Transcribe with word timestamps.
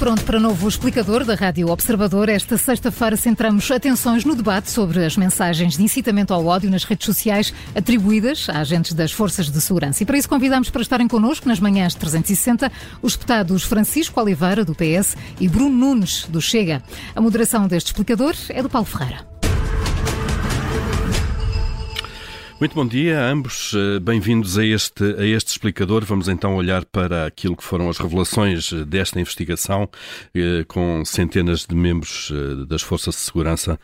pronto 0.00 0.24
para 0.24 0.40
novo 0.40 0.66
explicador 0.66 1.26
da 1.26 1.34
Rádio 1.34 1.68
Observador. 1.68 2.30
Esta 2.30 2.56
sexta-feira 2.56 3.18
centramos 3.18 3.70
atenções 3.70 4.24
no 4.24 4.34
debate 4.34 4.70
sobre 4.70 5.04
as 5.04 5.14
mensagens 5.14 5.76
de 5.76 5.82
incitamento 5.82 6.32
ao 6.32 6.46
ódio 6.46 6.70
nas 6.70 6.84
redes 6.84 7.04
sociais 7.04 7.52
atribuídas 7.74 8.48
a 8.48 8.60
agentes 8.60 8.94
das 8.94 9.12
forças 9.12 9.50
de 9.50 9.60
segurança. 9.60 10.02
E 10.02 10.06
para 10.06 10.16
isso 10.16 10.26
convidamos 10.26 10.70
para 10.70 10.80
estarem 10.80 11.06
connosco 11.06 11.46
nas 11.46 11.60
manhãs 11.60 11.94
360 11.94 12.72
os 13.02 13.12
deputados 13.12 13.62
Francisco 13.62 14.18
Oliveira, 14.18 14.64
do 14.64 14.74
PS, 14.74 15.18
e 15.38 15.46
Bruno 15.46 15.76
Nunes, 15.76 16.24
do 16.30 16.40
Chega. 16.40 16.82
A 17.14 17.20
moderação 17.20 17.68
deste 17.68 17.88
explicador 17.88 18.34
é 18.48 18.62
do 18.62 18.70
Paulo 18.70 18.86
Ferreira. 18.86 19.26
Muito 22.60 22.74
bom 22.74 22.86
dia 22.86 23.18
a 23.18 23.30
ambos, 23.30 23.72
eh, 23.74 23.98
bem-vindos 24.00 24.58
a 24.58 24.66
este, 24.66 25.02
a 25.18 25.24
este 25.24 25.48
explicador. 25.48 26.04
Vamos 26.04 26.28
então 26.28 26.54
olhar 26.56 26.84
para 26.84 27.24
aquilo 27.24 27.56
que 27.56 27.64
foram 27.64 27.88
as 27.88 27.96
revelações 27.96 28.70
eh, 28.70 28.84
desta 28.84 29.18
investigação, 29.18 29.88
eh, 30.34 30.62
com 30.68 31.02
centenas 31.02 31.64
de 31.64 31.74
membros 31.74 32.30
das 32.68 32.82
Forças 32.82 33.14
de 33.14 33.20
Segurança 33.22 33.80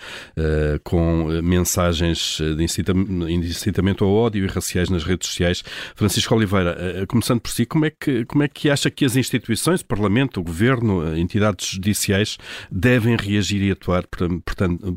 com 0.85 1.29
mensagens 1.43 2.39
de 2.39 2.63
incitamento 2.63 4.05
ao 4.05 4.13
ódio 4.13 4.45
e 4.45 4.47
raciais 4.47 4.91
nas 4.91 5.05
redes 5.05 5.29
sociais. 5.29 5.65
Francisco 5.95 6.35
Oliveira, 6.35 7.07
começando 7.09 7.41
por 7.41 7.51
si, 7.51 7.65
como 7.65 7.87
é 7.87 7.91
que, 7.91 8.27
como 8.27 8.43
é 8.43 8.49
que 8.49 8.69
acha 8.69 8.91
que 8.91 9.05
as 9.07 9.17
instituições, 9.17 9.81
o 9.81 9.87
Parlamento, 9.87 10.41
o 10.41 10.43
Governo, 10.43 11.17
entidades 11.17 11.69
judiciais, 11.69 12.37
devem 12.71 13.17
reagir 13.17 13.63
e 13.63 13.71
atuar 13.71 14.07
perante, 14.07 14.43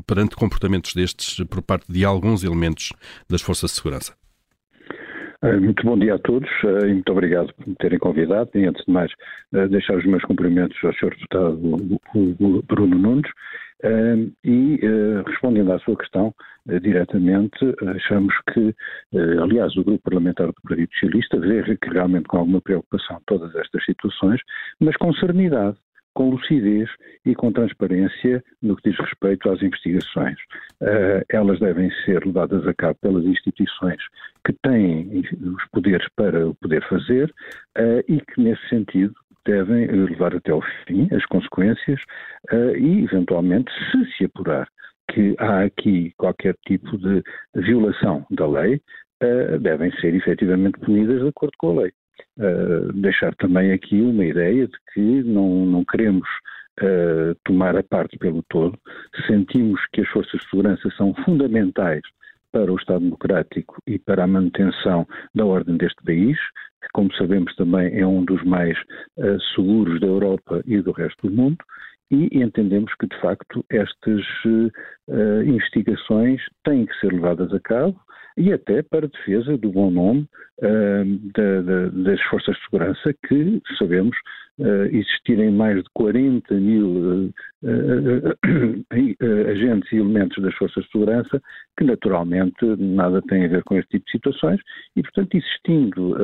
perante 0.06 0.36
comportamentos 0.36 0.92
destes 0.92 1.42
por 1.48 1.62
parte 1.62 1.90
de 1.90 2.04
alguns 2.04 2.44
elementos 2.44 2.92
das 3.28 3.40
Forças 3.40 3.69
segurança. 3.70 4.20
Eh, 5.42 5.56
muito 5.56 5.82
bom 5.86 5.98
dia 5.98 6.16
a 6.16 6.18
todos 6.18 6.48
eh, 6.64 6.88
e 6.88 6.92
muito 6.92 7.10
obrigado 7.12 7.54
por 7.54 7.66
me 7.66 7.74
terem 7.76 7.98
convidado. 7.98 8.50
E 8.54 8.66
antes 8.66 8.84
de 8.84 8.92
mais, 8.92 9.10
eh, 9.54 9.68
deixar 9.68 9.96
os 9.96 10.04
meus 10.04 10.22
cumprimentos 10.24 10.76
ao 10.84 10.92
Sr. 10.92 11.10
Deputado 11.10 11.58
Bruno 12.66 12.98
Nunes. 12.98 13.30
E 14.44 14.78
respondendo 15.26 15.72
à 15.72 15.78
sua 15.78 15.96
questão 15.96 16.34
diretamente, 16.82 17.56
achamos 17.96 18.34
que, 18.52 18.74
aliás, 19.42 19.74
o 19.74 19.82
Grupo 19.82 20.02
Parlamentar 20.02 20.48
do 20.48 20.54
Partido 20.68 20.92
Socialista 20.92 21.40
vê 21.40 21.62
que 21.78 21.88
realmente 21.88 22.28
com 22.28 22.36
alguma 22.36 22.60
preocupação 22.60 23.18
todas 23.26 23.54
estas 23.56 23.82
situações, 23.86 24.38
mas 24.80 24.94
com 24.98 25.14
serenidade 25.14 25.78
com 26.14 26.30
lucidez 26.30 26.88
e 27.24 27.34
com 27.34 27.52
transparência 27.52 28.42
no 28.62 28.76
que 28.76 28.90
diz 28.90 28.98
respeito 28.98 29.50
às 29.50 29.62
investigações. 29.62 30.38
Uh, 30.80 31.22
elas 31.28 31.58
devem 31.60 31.90
ser 32.04 32.24
levadas 32.24 32.66
a 32.66 32.74
cabo 32.74 32.98
pelas 33.00 33.24
instituições 33.24 34.02
que 34.44 34.52
têm 34.62 35.22
os 35.42 35.64
poderes 35.72 36.06
para 36.16 36.48
o 36.48 36.54
poder 36.54 36.82
fazer 36.88 37.32
uh, 37.78 38.02
e 38.08 38.20
que, 38.20 38.40
nesse 38.40 38.66
sentido, 38.68 39.14
devem 39.46 39.86
levar 39.86 40.34
até 40.34 40.52
ao 40.52 40.62
fim 40.86 41.08
as 41.14 41.24
consequências 41.26 42.00
uh, 42.52 42.76
e, 42.76 43.04
eventualmente, 43.04 43.70
se 43.90 44.16
se 44.16 44.24
apurar 44.24 44.68
que 45.12 45.34
há 45.38 45.64
aqui 45.64 46.12
qualquer 46.16 46.54
tipo 46.66 46.96
de 46.98 47.22
violação 47.56 48.24
da 48.30 48.46
lei, 48.46 48.80
devem 49.60 49.90
ser 49.96 50.14
efetivamente 50.14 50.78
punidas 50.78 51.20
de 51.20 51.28
acordo 51.28 51.52
com 51.58 51.70
a 51.70 51.82
lei. 51.82 51.92
Uh, 52.38 52.92
deixar 52.94 53.34
também 53.36 53.72
aqui 53.72 54.00
uma 54.00 54.24
ideia 54.24 54.66
de 54.66 54.78
que 54.94 55.22
não, 55.24 55.66
não 55.66 55.84
queremos 55.84 56.26
uh, 56.80 57.34
tomar 57.44 57.76
a 57.76 57.82
parte 57.82 58.16
pelo 58.18 58.42
todo, 58.48 58.78
sentimos 59.26 59.80
que 59.92 60.00
as 60.00 60.08
forças 60.08 60.40
de 60.40 60.48
segurança 60.48 60.88
são 60.96 61.14
fundamentais 61.24 62.02
para 62.52 62.72
o 62.72 62.76
Estado 62.76 63.00
Democrático 63.00 63.76
e 63.86 63.98
para 63.98 64.24
a 64.24 64.26
manutenção 64.26 65.06
da 65.34 65.44
ordem 65.44 65.76
deste 65.76 66.02
país, 66.02 66.38
que, 66.82 66.88
como 66.92 67.12
sabemos, 67.14 67.54
também 67.56 67.98
é 67.98 68.06
um 68.06 68.24
dos 68.24 68.42
mais 68.44 68.76
uh, 69.18 69.40
seguros 69.54 70.00
da 70.00 70.06
Europa 70.06 70.62
e 70.66 70.80
do 70.80 70.92
resto 70.92 71.28
do 71.28 71.34
mundo, 71.34 71.58
e 72.10 72.42
entendemos 72.42 72.92
que, 72.94 73.06
de 73.06 73.20
facto, 73.20 73.64
estas 73.70 74.24
uh, 74.44 75.42
investigações 75.44 76.42
têm 76.64 76.84
que 76.84 76.98
ser 76.98 77.12
levadas 77.12 77.52
a 77.54 77.60
cabo 77.60 78.00
e 78.36 78.52
até 78.52 78.82
para 78.82 79.08
defesa 79.08 79.56
do 79.56 79.70
bom 79.70 79.90
nome 79.90 80.26
uh, 80.60 81.04
da, 81.34 81.62
da, 81.62 81.88
das 81.88 82.20
forças 82.22 82.56
de 82.56 82.64
segurança, 82.64 83.14
que 83.28 83.62
sabemos 83.78 84.16
uh, 84.58 84.86
existirem 84.86 85.52
mais 85.52 85.76
de 85.76 85.88
40 85.94 86.52
mil 86.54 87.32
agentes 89.48 89.92
e 89.92 89.96
elementos 89.96 90.42
das 90.42 90.54
forças 90.54 90.84
de 90.84 90.90
segurança, 90.90 91.40
que 91.78 91.84
naturalmente 91.84 92.64
nada 92.76 93.22
têm 93.22 93.44
a 93.44 93.48
ver 93.48 93.62
com 93.62 93.76
este 93.76 93.90
tipo 93.90 94.06
de 94.06 94.12
situações, 94.12 94.60
e 94.96 95.02
portanto 95.02 95.36
existindo 95.36 96.16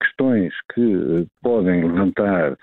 questões 0.00 0.54
que 0.74 1.26
podem 1.42 1.84
levantar 1.84 2.56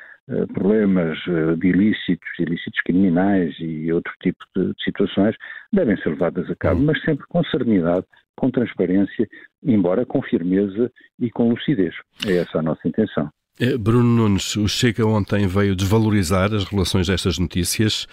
problemas 0.54 1.20
eh, 1.28 1.56
de 1.56 1.68
ilícitos, 1.68 2.30
ilícitos 2.40 2.82
criminais 2.84 3.56
e 3.60 3.92
outro 3.92 4.12
tipo 4.22 4.44
de, 4.56 4.74
situações 4.84 5.36
devem 5.72 5.96
ser 5.98 6.10
levadas 6.10 6.50
a 6.50 6.56
cabo, 6.56 6.82
mas 6.82 7.00
sempre 7.04 7.26
com 7.30 7.44
serenidade, 7.46 8.06
com 8.36 8.50
transparência, 8.50 9.28
embora 9.64 10.06
com 10.06 10.22
firmeza 10.22 10.92
e 11.20 11.30
com 11.30 11.50
lucidez. 11.50 11.94
É 12.26 12.38
essa 12.38 12.60
a 12.60 12.62
nossa 12.62 12.88
intenção. 12.88 13.30
Eh, 13.60 13.78
Bruno 13.78 14.04
Nunes, 14.04 14.56
o 14.56 14.68
Chega 14.68 15.06
ontem 15.06 15.48
veio 15.48 15.76
desvalorizar 15.76 16.54
as 16.54 16.66
relações 16.66 17.08
destas 17.08 17.38
notícias. 17.38 18.08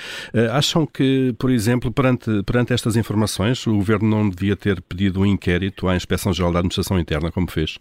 Acham 0.53 0.87
que, 0.87 1.35
por 1.39 1.51
exemplo, 1.51 1.91
perante, 1.91 2.43
perante 2.45 2.73
estas 2.73 2.95
informações, 2.95 3.67
o 3.67 3.75
Governo 3.75 4.09
não 4.09 4.29
devia 4.29 4.55
ter 4.55 4.81
pedido 4.83 5.21
um 5.21 5.27
inquérito 5.27 5.89
à 5.89 5.97
Inspeção-Geral 5.97 6.53
da 6.53 6.59
Administração 6.61 6.99
Interna, 6.99 7.33
como 7.33 7.51
fez? 7.51 7.79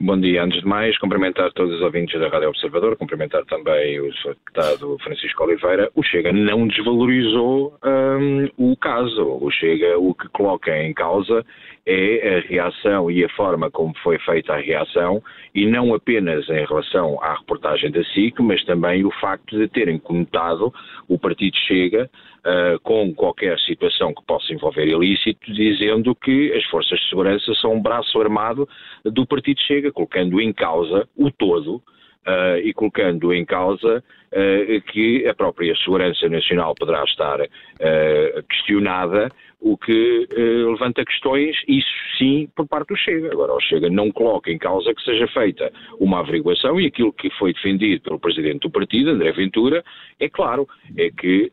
Bom 0.00 0.16
dia. 0.20 0.44
Antes 0.44 0.60
de 0.60 0.66
mais, 0.66 0.96
cumprimentar 0.98 1.52
todos 1.54 1.74
os 1.74 1.82
ouvintes 1.82 2.20
da 2.20 2.28
Rádio 2.28 2.50
Observador, 2.50 2.96
cumprimentar 2.96 3.44
também 3.46 3.98
o 3.98 4.12
Sr. 4.14 4.36
Deputado 4.36 4.96
Francisco 5.02 5.42
Oliveira. 5.42 5.90
O 5.92 6.04
Chega 6.04 6.32
não 6.32 6.68
desvalorizou 6.68 7.76
um, 7.84 8.48
o 8.56 8.76
caso. 8.76 9.24
O 9.40 9.50
Chega, 9.50 9.98
o 9.98 10.14
que 10.14 10.28
coloca 10.28 10.70
em 10.80 10.94
causa 10.94 11.44
é 11.84 12.36
a 12.36 12.48
reação 12.48 13.10
e 13.10 13.24
a 13.24 13.28
forma 13.30 13.72
como 13.72 13.92
foi 14.04 14.20
feita 14.20 14.52
a 14.52 14.60
reação, 14.60 15.20
e 15.52 15.66
não 15.66 15.92
apenas 15.92 16.48
em 16.48 16.64
relação 16.64 17.20
à 17.20 17.34
reportagem 17.34 17.90
da 17.90 18.04
SIC, 18.04 18.40
mas 18.40 18.62
também 18.64 19.04
o 19.04 19.10
facto 19.20 19.58
de 19.58 19.66
terem 19.66 19.98
conotado 19.98 20.72
o 21.08 21.18
Partido 21.18 21.56
Chega 21.66 22.08
uh, 22.40 22.78
com 22.80 23.14
qualquer 23.14 23.58
situação 23.60 24.14
que 24.14 24.24
possa 24.24 24.52
envolver 24.52 24.86
ilícito, 24.86 25.52
dizendo 25.52 26.14
que 26.14 26.52
as 26.52 26.64
forças 26.64 26.98
de 26.98 27.08
segurança 27.08 27.54
são 27.54 27.74
um 27.74 27.82
braço 27.82 28.20
armado 28.20 28.68
do 29.04 29.26
Partido 29.26 29.60
Chega, 29.62 29.92
colocando 29.92 30.40
em 30.40 30.52
causa 30.52 31.08
o 31.16 31.30
todo. 31.30 31.82
Uh, 32.26 32.58
e 32.62 32.74
colocando 32.74 33.32
em 33.32 33.42
causa 33.42 34.04
uh, 34.04 34.80
que 34.92 35.26
a 35.26 35.32
própria 35.32 35.74
segurança 35.76 36.28
nacional 36.28 36.74
poderá 36.74 37.02
estar 37.04 37.40
uh, 37.40 38.42
questionada, 38.50 39.30
o 39.58 39.78
que 39.78 40.28
levanta 40.68 41.02
questões, 41.06 41.56
isso 41.66 41.88
sim, 42.18 42.46
por 42.54 42.68
parte 42.68 42.88
do 42.88 42.96
Chega. 42.96 43.32
Agora, 43.32 43.54
o 43.54 43.60
Chega 43.60 43.88
não 43.88 44.10
coloca 44.12 44.50
em 44.52 44.58
causa 44.58 44.94
que 44.94 45.02
seja 45.02 45.26
feita 45.28 45.72
uma 45.98 46.20
averiguação 46.20 46.78
e 46.78 46.86
aquilo 46.86 47.14
que 47.14 47.30
foi 47.38 47.54
defendido 47.54 48.02
pelo 48.02 48.20
presidente 48.20 48.60
do 48.60 48.70
partido, 48.70 49.10
André 49.10 49.32
Ventura, 49.32 49.82
é 50.20 50.28
claro, 50.28 50.68
é 50.98 51.10
que 51.10 51.50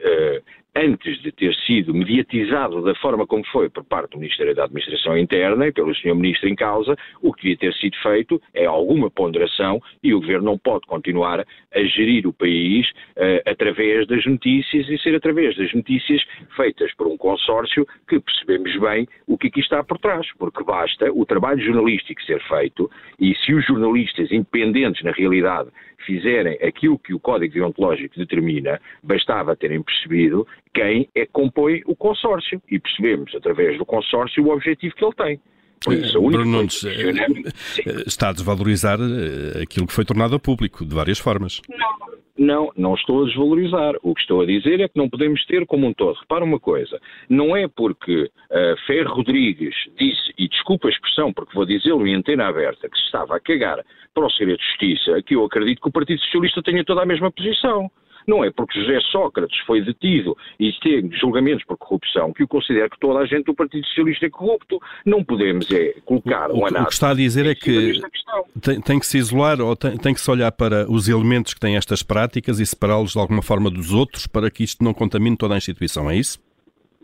antes 0.76 1.22
de 1.22 1.32
ter 1.32 1.56
sido 1.66 1.94
mediatizado 1.94 2.82
da 2.82 2.94
forma 2.96 3.26
como 3.26 3.46
foi 3.48 3.70
por 3.70 3.86
parte 3.86 4.12
do 4.12 4.20
Ministério 4.20 4.54
da 4.54 4.66
Administração 4.66 5.18
Interna 5.18 5.68
e 5.68 5.72
pelo 5.72 5.96
Sr. 5.96 6.14
Ministro 6.14 6.50
em 6.50 6.56
causa, 6.56 6.98
o 7.22 7.32
que 7.32 7.44
devia 7.44 7.58
ter 7.58 7.74
sido 7.76 7.96
feito 8.02 8.42
é 8.54 8.66
alguma 8.66 9.10
ponderação 9.10 9.82
e 10.04 10.14
o 10.14 10.20
Governo 10.20 10.46
não 10.46 10.58
pode 10.58 10.86
continuar 10.86 11.40
a 11.74 11.84
gerir 11.84 12.28
o 12.28 12.34
país 12.34 12.90
uh, 12.90 13.50
através 13.50 14.06
das 14.08 14.26
notícias 14.26 14.90
e 14.90 14.98
ser 14.98 15.16
através 15.16 15.56
das 15.56 15.74
notícias 15.74 16.22
feitas 16.58 16.94
por 16.96 17.08
um 17.08 17.18
consórcio 17.18 17.88
que 18.08 18.20
percebemos 18.20 18.76
bem 18.78 19.08
o 19.28 19.38
que 19.38 19.48
aqui 19.48 19.62
está 19.62 19.82
por 19.82 19.98
trás, 19.98 20.28
porque 20.38 20.64
basta 20.64 21.10
o 21.14 21.26
trabalho 21.26 21.64
jornalístico 21.64 22.22
ser 22.24 22.42
feito 22.44 22.92
e 23.20 23.34
se 23.36 23.54
os 23.54 23.66
jornalistas 23.66 24.30
independentes 24.32 25.04
na 25.04 25.12
realidade 25.12 25.70
fizerem 26.06 26.58
aquilo 26.62 27.00
que 27.00 27.14
o 27.14 27.20
Código 27.20 27.54
Deontológico 27.54 28.18
determina, 28.18 28.80
bastava 29.02 29.56
terem 29.56 29.82
percebido 29.82 30.46
quem 30.76 31.10
é 31.16 31.26
que 31.26 31.32
compõe 31.32 31.82
o 31.86 31.96
consórcio 31.96 32.62
e 32.70 32.78
percebemos, 32.78 33.34
através 33.34 33.78
do 33.78 33.86
consórcio, 33.86 34.44
o 34.44 34.50
objetivo 34.52 34.94
que 34.94 35.06
ele 35.06 35.14
tem. 35.14 35.40
Bruno 35.86 36.46
Nunes 36.46 36.84
eh, 36.84 37.12
eh, 37.86 38.04
está 38.06 38.30
a 38.30 38.34
desvalorizar 38.34 38.98
eh, 39.00 39.64
aquilo 39.64 39.88
que 39.88 39.94
foi 39.94 40.04
tornado 40.04 40.36
a 40.36 40.40
público, 40.40 40.86
de 40.86 40.94
várias 40.94 41.20
formas. 41.20 41.62
Não, 41.70 42.16
não, 42.38 42.72
não 42.76 42.96
estou 42.96 43.24
a 43.24 43.28
desvalorizar. 43.28 43.94
O 44.02 44.14
que 44.14 44.22
estou 44.22 44.42
a 44.42 44.46
dizer 44.46 44.82
é 44.82 44.88
que 44.88 44.98
não 44.98 45.10
podemos 45.10 45.46
ter 45.46 45.66
como 45.66 45.88
um 45.88 45.94
todo. 45.94 46.18
Repara 46.20 46.44
uma 46.44 46.60
coisa, 46.60 47.00
não 47.30 47.56
é 47.56 47.68
porque 47.68 48.24
uh, 48.24 48.86
Ferro 48.88 49.16
Rodrigues 49.16 49.76
disse, 49.98 50.34
e 50.38 50.48
desculpa 50.48 50.88
a 50.88 50.92
expressão, 50.92 51.32
porque 51.32 51.54
vou 51.54 51.66
dizê-lo 51.66 52.06
em 52.08 52.16
antena 52.16 52.48
aberta, 52.48 52.90
que 52.90 52.98
se 52.98 53.06
estava 53.06 53.36
a 53.36 53.40
cagar 53.40 53.80
para 54.14 54.26
o 54.26 54.32
segredo 54.32 54.58
de 54.58 54.66
justiça, 54.66 55.22
que 55.22 55.36
eu 55.36 55.46
acredito 55.46 55.82
que 55.82 55.90
o 55.90 55.92
Partido 55.92 56.20
Socialista 56.22 56.64
tenha 56.64 56.84
toda 56.84 57.04
a 57.04 57.06
mesma 57.06 57.32
posição. 57.32 57.92
Não 58.28 58.44
é 58.44 58.52
porque 58.52 58.80
José 58.80 59.00
Sócrates 59.12 59.58
foi 59.66 59.82
detido 59.82 60.36
e 60.60 60.72
tem 60.82 61.12
julgamentos 61.12 61.64
por 61.66 61.78
corrupção 61.78 62.34
que 62.34 62.44
eu 62.44 62.48
considero 62.48 62.90
que 62.90 63.00
toda 63.00 63.20
a 63.20 63.26
gente 63.26 63.46
do 63.46 63.54
Partido 63.54 63.86
Socialista 63.88 64.26
é 64.26 64.30
corrupto. 64.30 64.80
Não 65.06 65.24
podemos 65.24 65.70
é 65.72 65.94
colocar 66.06 66.52
um 66.52 66.66
anátema. 66.66 66.84
O 66.84 66.88
que 66.88 66.94
está 66.94 67.12
a 67.12 67.14
dizer 67.14 67.46
é 67.46 67.56
que 67.56 68.02
tem, 68.62 68.82
tem, 68.82 69.00
que 69.00 69.06
se 69.06 69.18
isolar 69.18 69.62
ou 69.62 69.76
tem, 69.76 69.98
tem, 69.98 70.14
que 70.14 70.22
se 70.22 70.30
olhar 70.30 70.52
para 70.52 70.90
os 70.92 71.08
elementos 71.08 71.54
que 71.54 71.60
têm 71.60 71.76
estas 71.76 72.02
práticas 72.02 72.60
e 72.60 72.66
separá-los 72.66 73.14
de 73.14 73.20
alguma 73.20 73.42
forma 73.42 73.70
dos 73.70 73.94
outros 73.94 74.28
para 74.28 74.50
que 74.50 74.64
isto 74.64 74.84
não 74.84 74.94
contamine 74.94 75.38
toda 75.38 75.54
a 75.54 75.58
instituição, 75.58 76.10
é 76.10 76.18
isso? 76.18 76.40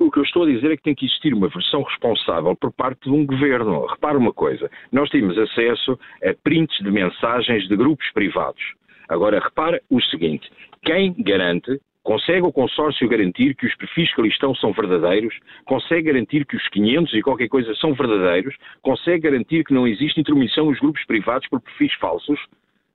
O 0.01 0.09
que 0.09 0.17
eu 0.17 0.23
estou 0.23 0.43
a 0.43 0.47
dizer 0.47 0.71
é 0.71 0.75
que 0.75 0.81
tem 0.81 0.95
que 0.95 1.05
existir 1.05 1.31
uma 1.31 1.47
versão 1.47 1.83
responsável 1.83 2.55
por 2.55 2.71
parte 2.71 3.03
de 3.03 3.11
um 3.11 3.23
governo. 3.23 3.85
Repare 3.85 4.17
uma 4.17 4.33
coisa: 4.33 4.69
nós 4.91 5.07
temos 5.11 5.37
acesso 5.37 5.97
a 6.23 6.33
prints 6.43 6.75
de 6.83 6.89
mensagens 6.89 7.67
de 7.67 7.75
grupos 7.75 8.11
privados. 8.11 8.73
Agora, 9.09 9.39
repare 9.39 9.81
o 9.89 10.01
seguinte: 10.01 10.49
quem 10.83 11.13
garante 11.19 11.79
Consegue 12.03 12.41
o 12.41 12.51
consórcio 12.51 13.07
garantir 13.07 13.55
que 13.55 13.67
os 13.67 13.75
perfis 13.75 14.13
que 14.13 14.21
ali 14.21 14.29
estão 14.31 14.55
são 14.55 14.73
verdadeiros? 14.73 15.37
Consegue 15.65 16.11
garantir 16.11 16.45
que 16.47 16.55
os 16.55 16.67
500 16.69 17.13
e 17.13 17.21
qualquer 17.21 17.47
coisa 17.47 17.75
são 17.75 17.93
verdadeiros? 17.93 18.55
Consegue 18.81 19.29
garantir 19.29 19.63
que 19.63 19.73
não 19.73 19.87
existe 19.87 20.19
intromissão 20.19 20.65
nos 20.65 20.79
grupos 20.79 21.05
privados 21.05 21.47
por 21.47 21.61
perfis 21.61 21.93
falsos? 21.95 22.39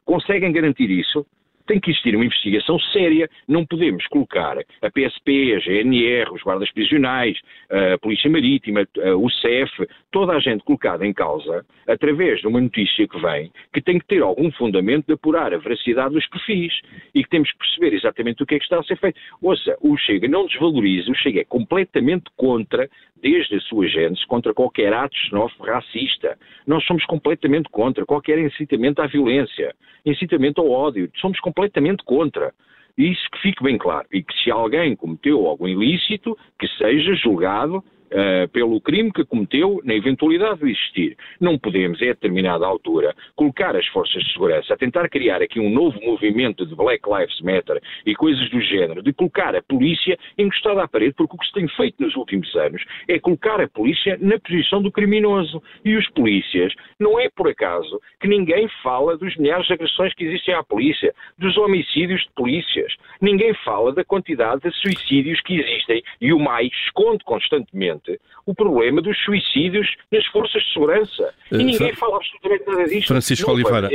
Conseguem 0.05 0.53
garantir 0.53 0.91
isso? 0.91 1.25
Tem 1.67 1.81
que 1.81 1.91
existir 1.91 2.15
uma 2.15 2.25
investigação 2.25 2.79
séria. 2.79 3.29
Não 3.47 3.67
podemos 3.67 4.07
colocar 4.07 4.59
a 4.59 4.91
PSP, 4.91 5.55
a 5.55 5.59
GNR, 5.59 6.33
os 6.33 6.43
guardas 6.43 6.71
prisionais, 6.73 7.39
a 7.71 7.99
Polícia 7.99 8.31
Marítima, 8.31 8.87
o 9.19 9.31
CEF, 9.31 9.87
toda 10.11 10.33
a 10.33 10.41
gente 10.41 10.65
colocada 10.65 11.07
em 11.07 11.13
causa 11.13 11.65
através 11.87 12.41
de 12.41 12.47
uma 12.47 12.61
notícia 12.61 13.07
que 13.07 13.21
vem 13.21 13.51
que 13.73 13.81
tem 13.81 13.99
que 13.99 14.07
ter 14.07 14.23
algum 14.23 14.51
fundamento 14.53 15.07
de 15.07 15.13
apurar 15.13 15.53
a 15.53 15.59
veracidade 15.59 16.15
dos 16.15 16.27
perfis 16.29 16.73
e 17.15 17.23
que 17.23 17.29
temos 17.29 17.51
que 17.53 17.59
perceber 17.59 17.95
exatamente 17.95 18.43
o 18.43 18.47
que 18.47 18.55
é 18.55 18.59
que 18.59 18.65
está 18.65 18.79
a 18.79 18.83
ser 18.83 18.97
feito. 18.99 19.19
Ouça, 19.43 19.77
o 19.81 19.97
Chega 19.97 20.29
não 20.29 20.47
desvaloriza, 20.47 21.11
o 21.11 21.15
Chega 21.15 21.41
é 21.41 21.45
completamente 21.45 22.25
contra, 22.37 22.89
desde 23.21 23.57
a 23.57 23.61
sua 23.61 23.87
gênese, 23.87 24.27
contra 24.27 24.55
qualquer 24.55 24.93
ato 24.93 25.17
xenófobo 25.17 25.65
racista. 25.65 26.39
Nós 26.67 26.85
somos 26.85 27.05
completamente 27.07 27.69
contra 27.71 28.05
qualquer 28.05 28.39
incitamento 28.39 29.01
à 29.01 29.07
violência, 29.07 29.75
incitamento 30.07 30.61
ao 30.61 30.71
ódio. 30.71 31.11
Somos 31.17 31.39
completamente 31.41 32.05
contra. 32.05 32.55
Isso 32.97 33.29
que 33.33 33.43
fique 33.43 33.63
bem 33.63 33.77
claro. 33.77 34.07
E 34.13 34.23
que 34.23 34.33
se 34.43 34.51
alguém 34.51 34.97
cometeu 34.97 35.47
algum 35.47 35.69
ilícito, 35.69 36.37
que 36.59 36.67
seja 36.79 37.15
julgado 37.15 37.85
uh, 38.07 38.49
pelo 38.49 38.81
crime 38.81 39.13
que 39.13 39.25
cometeu 39.25 39.81
na 39.85 39.95
eventualidade 39.95 40.61
de 40.61 40.71
existir. 40.71 41.17
Não 41.41 41.59
podemos, 41.59 42.01
a 42.03 42.07
determinada 42.07 42.67
altura, 42.67 43.15
colocar 43.35 43.77
as 43.77 43.87
forças 43.89 44.23
de 44.23 44.33
segurança 44.33 44.75
a 44.75 44.77
tentar 44.77 45.09
criar 45.09 45.43
aqui 45.43 45.61
um 45.61 45.71
novo 45.71 46.01
movimento 46.03 46.67
de 46.67 46.75
Black 46.75 47.03
Lives 47.09 47.41
Matter 47.41 47.81
e 48.05 48.15
coisas 48.15 48.49
do 48.51 48.61
género, 48.61 49.03
de 49.03 49.13
colocar 49.13 49.55
a 49.55 49.63
polícia 49.63 50.19
encostada 50.39 50.83
à 50.83 50.89
parede, 50.89 51.15
porque 51.15 51.35
o 51.35 51.39
que 51.39 51.47
se 51.47 51.53
tem 51.53 51.69
feito 51.69 52.03
nos 52.03 52.15
últimos 52.17 52.55
anos 52.57 52.83
é 53.09 53.19
colocar 53.19 53.61
a 53.61 53.69
polícia 53.69 54.19
na 54.21 54.39
posição 54.39 54.83
do 54.83 54.91
criminoso. 54.91 55.63
E 55.85 55.97
os 55.97 56.09
polícias, 56.11 56.73
não 56.99 57.19
é 57.19 57.29
por 57.29 57.49
acaso 57.49 58.01
que 58.21 58.29
ninguém 58.29 58.69
fala 58.83 59.17
dos 59.17 59.37
milhares 59.37 59.67
de 59.67 59.73
agressões 59.73 60.15
que 60.15 60.25
existem 60.25 60.55
à 60.55 60.63
polícia, 60.63 61.15
dos 61.39 61.57
homicídios 61.57 62.23
de 62.23 62.31
polícias. 62.35 62.93
Ninguém 63.21 63.55
fala 63.65 63.93
da 63.93 64.05
quantidade 64.05 64.63
de 64.63 64.71
suicídios 64.77 65.41
que 65.43 65.59
existem 65.59 66.03
e 66.21 66.33
o 66.33 66.39
mais 66.39 66.71
esconde 66.87 67.25
constantemente 67.25 68.06
o 68.45 68.55
problema 68.55 69.03
dos 69.03 69.17
suicídios 69.25 69.89
nas 70.11 70.25
forças 70.27 70.63
de 70.63 70.73
segurança. 70.73 71.35
E 71.51 71.57
uh, 71.57 71.59
ninguém 71.59 71.95
fala 71.95 72.17
absolutamente 72.17 72.67
nada 72.67 72.85
disto. 72.85 73.09
Francisco 73.09 73.51
Oliveira. 73.51 73.89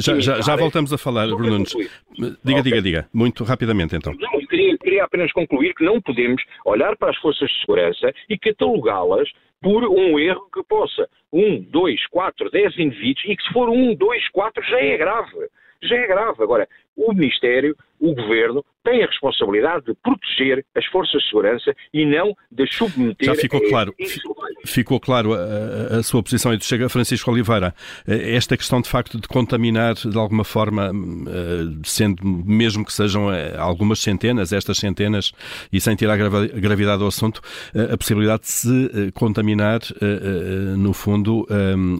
já, 0.00 0.20
já, 0.20 0.40
já, 0.40 0.56
voltamos 0.56 0.92
a 0.92 0.98
falar, 0.98 1.26
Bruno 1.28 1.50
Nunes. 1.50 1.72
Diga, 2.16 2.36
okay. 2.42 2.62
diga, 2.62 2.82
diga. 2.82 3.08
Muito 3.12 3.44
rapidamente, 3.44 3.94
então. 3.94 4.14
Não, 4.18 4.46
queria, 4.46 4.76
queria 4.78 5.04
apenas 5.04 5.32
concluir 5.32 5.74
que 5.74 5.84
não 5.84 6.00
podemos 6.00 6.42
olhar 6.64 6.96
para 6.96 7.10
as 7.10 7.16
forças 7.18 7.48
de 7.50 7.60
segurança 7.60 8.12
e 8.28 8.38
catalogá-las 8.38 9.28
por 9.60 9.84
um 9.84 10.18
erro 10.18 10.48
que 10.52 10.62
possa 10.64 11.08
um, 11.32 11.60
dois, 11.60 12.06
quatro, 12.08 12.50
dez 12.50 12.78
indivíduos 12.78 13.24
e 13.26 13.36
que 13.36 13.42
se 13.42 13.52
for 13.52 13.68
um, 13.68 13.94
dois, 13.94 14.28
quatro 14.30 14.62
já 14.64 14.78
é 14.80 14.96
grave. 14.96 15.48
Já 15.82 15.96
é 15.96 16.06
grave. 16.06 16.42
Agora, 16.42 16.68
o 16.96 17.12
Ministério, 17.12 17.76
o 18.00 18.14
Governo, 18.14 18.64
tem 18.86 19.02
a 19.02 19.06
responsabilidade 19.06 19.86
de 19.86 19.94
proteger 19.94 20.64
as 20.74 20.86
forças 20.86 21.20
de 21.20 21.28
segurança 21.28 21.74
e 21.92 22.06
não 22.06 22.36
de 22.52 22.66
submeter. 22.72 23.26
Já 23.26 23.34
ficou 23.34 23.60
claro. 23.68 23.94
Ficou 24.64 25.00
claro 25.00 25.34
a, 25.34 25.98
a, 25.98 26.02
sua 26.04 26.22
posição 26.22 26.54
e 26.54 26.60
Chega 26.60 26.88
Francisco 26.88 27.30
Oliveira. 27.30 27.74
Eh, 28.06 28.36
esta 28.36 28.56
questão 28.56 28.80
de 28.80 28.88
facto 28.88 29.20
de 29.20 29.26
contaminar 29.26 29.94
de 29.94 30.16
alguma 30.16 30.44
forma, 30.44 30.92
eh, 30.92 31.80
sendo 31.84 32.22
mesmo 32.24 32.84
que 32.84 32.92
sejam 32.92 33.32
eh, 33.32 33.56
algumas 33.56 33.98
centenas, 33.98 34.52
estas 34.52 34.78
centenas, 34.78 35.32
e 35.72 35.80
sem 35.80 35.96
tirar 35.96 36.14
a 36.14 36.16
gravidade 36.16 36.98
do 36.98 37.06
assunto, 37.06 37.40
a 37.92 37.96
possibilidade 37.96 38.42
de 38.42 38.48
se 38.48 39.12
contaminar, 39.12 39.80
no 40.76 40.92
fundo, 40.92 41.46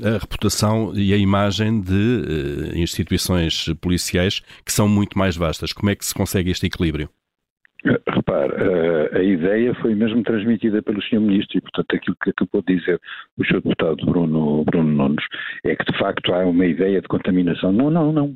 a 0.05 0.19
reputação 0.19 0.93
e 0.95 1.13
a 1.13 1.17
imagem 1.17 1.81
de 1.81 2.73
instituições 2.75 3.67
policiais 3.81 4.41
que 4.65 4.73
são 4.73 4.86
muito 4.89 5.19
mais 5.19 5.37
vastas. 5.37 5.73
Como 5.73 5.91
é 5.91 5.95
que 5.95 6.05
se 6.05 6.15
consegue 6.15 6.51
este 6.51 6.67
equilíbrio? 6.67 7.09
Eh, 7.87 8.01
repare, 8.09 8.53
a, 8.53 9.19
a, 9.19 9.23
ideia 9.23 9.73
foi 9.77 9.95
mesmo 9.95 10.23
transmitida 10.23 10.83
pelo 10.83 11.01
Sr. 11.03 11.21
Ministro 11.21 11.59
e, 11.59 11.61
portanto, 11.61 11.95
aquilo 11.95 12.17
que 12.23 12.31
acabou 12.31 12.63
de 12.63 12.77
dizer 12.77 13.01
o 13.39 13.45
Sr. 13.45 13.61
Deputado 13.63 14.05
Bruno, 14.05 14.65
Bruno 14.65 14.91
Nunes 14.91 15.25
é 15.65 15.77
que, 15.77 15.93
de 15.93 15.99
facto, 15.99 16.33
há 16.35 16.45
uma 16.45 16.67
ideia 16.67 17.01
de 17.01 17.07
contaminação. 17.07 17.73
Não, 17.73 17.91
não, 17.91 18.13
não. 18.13 18.35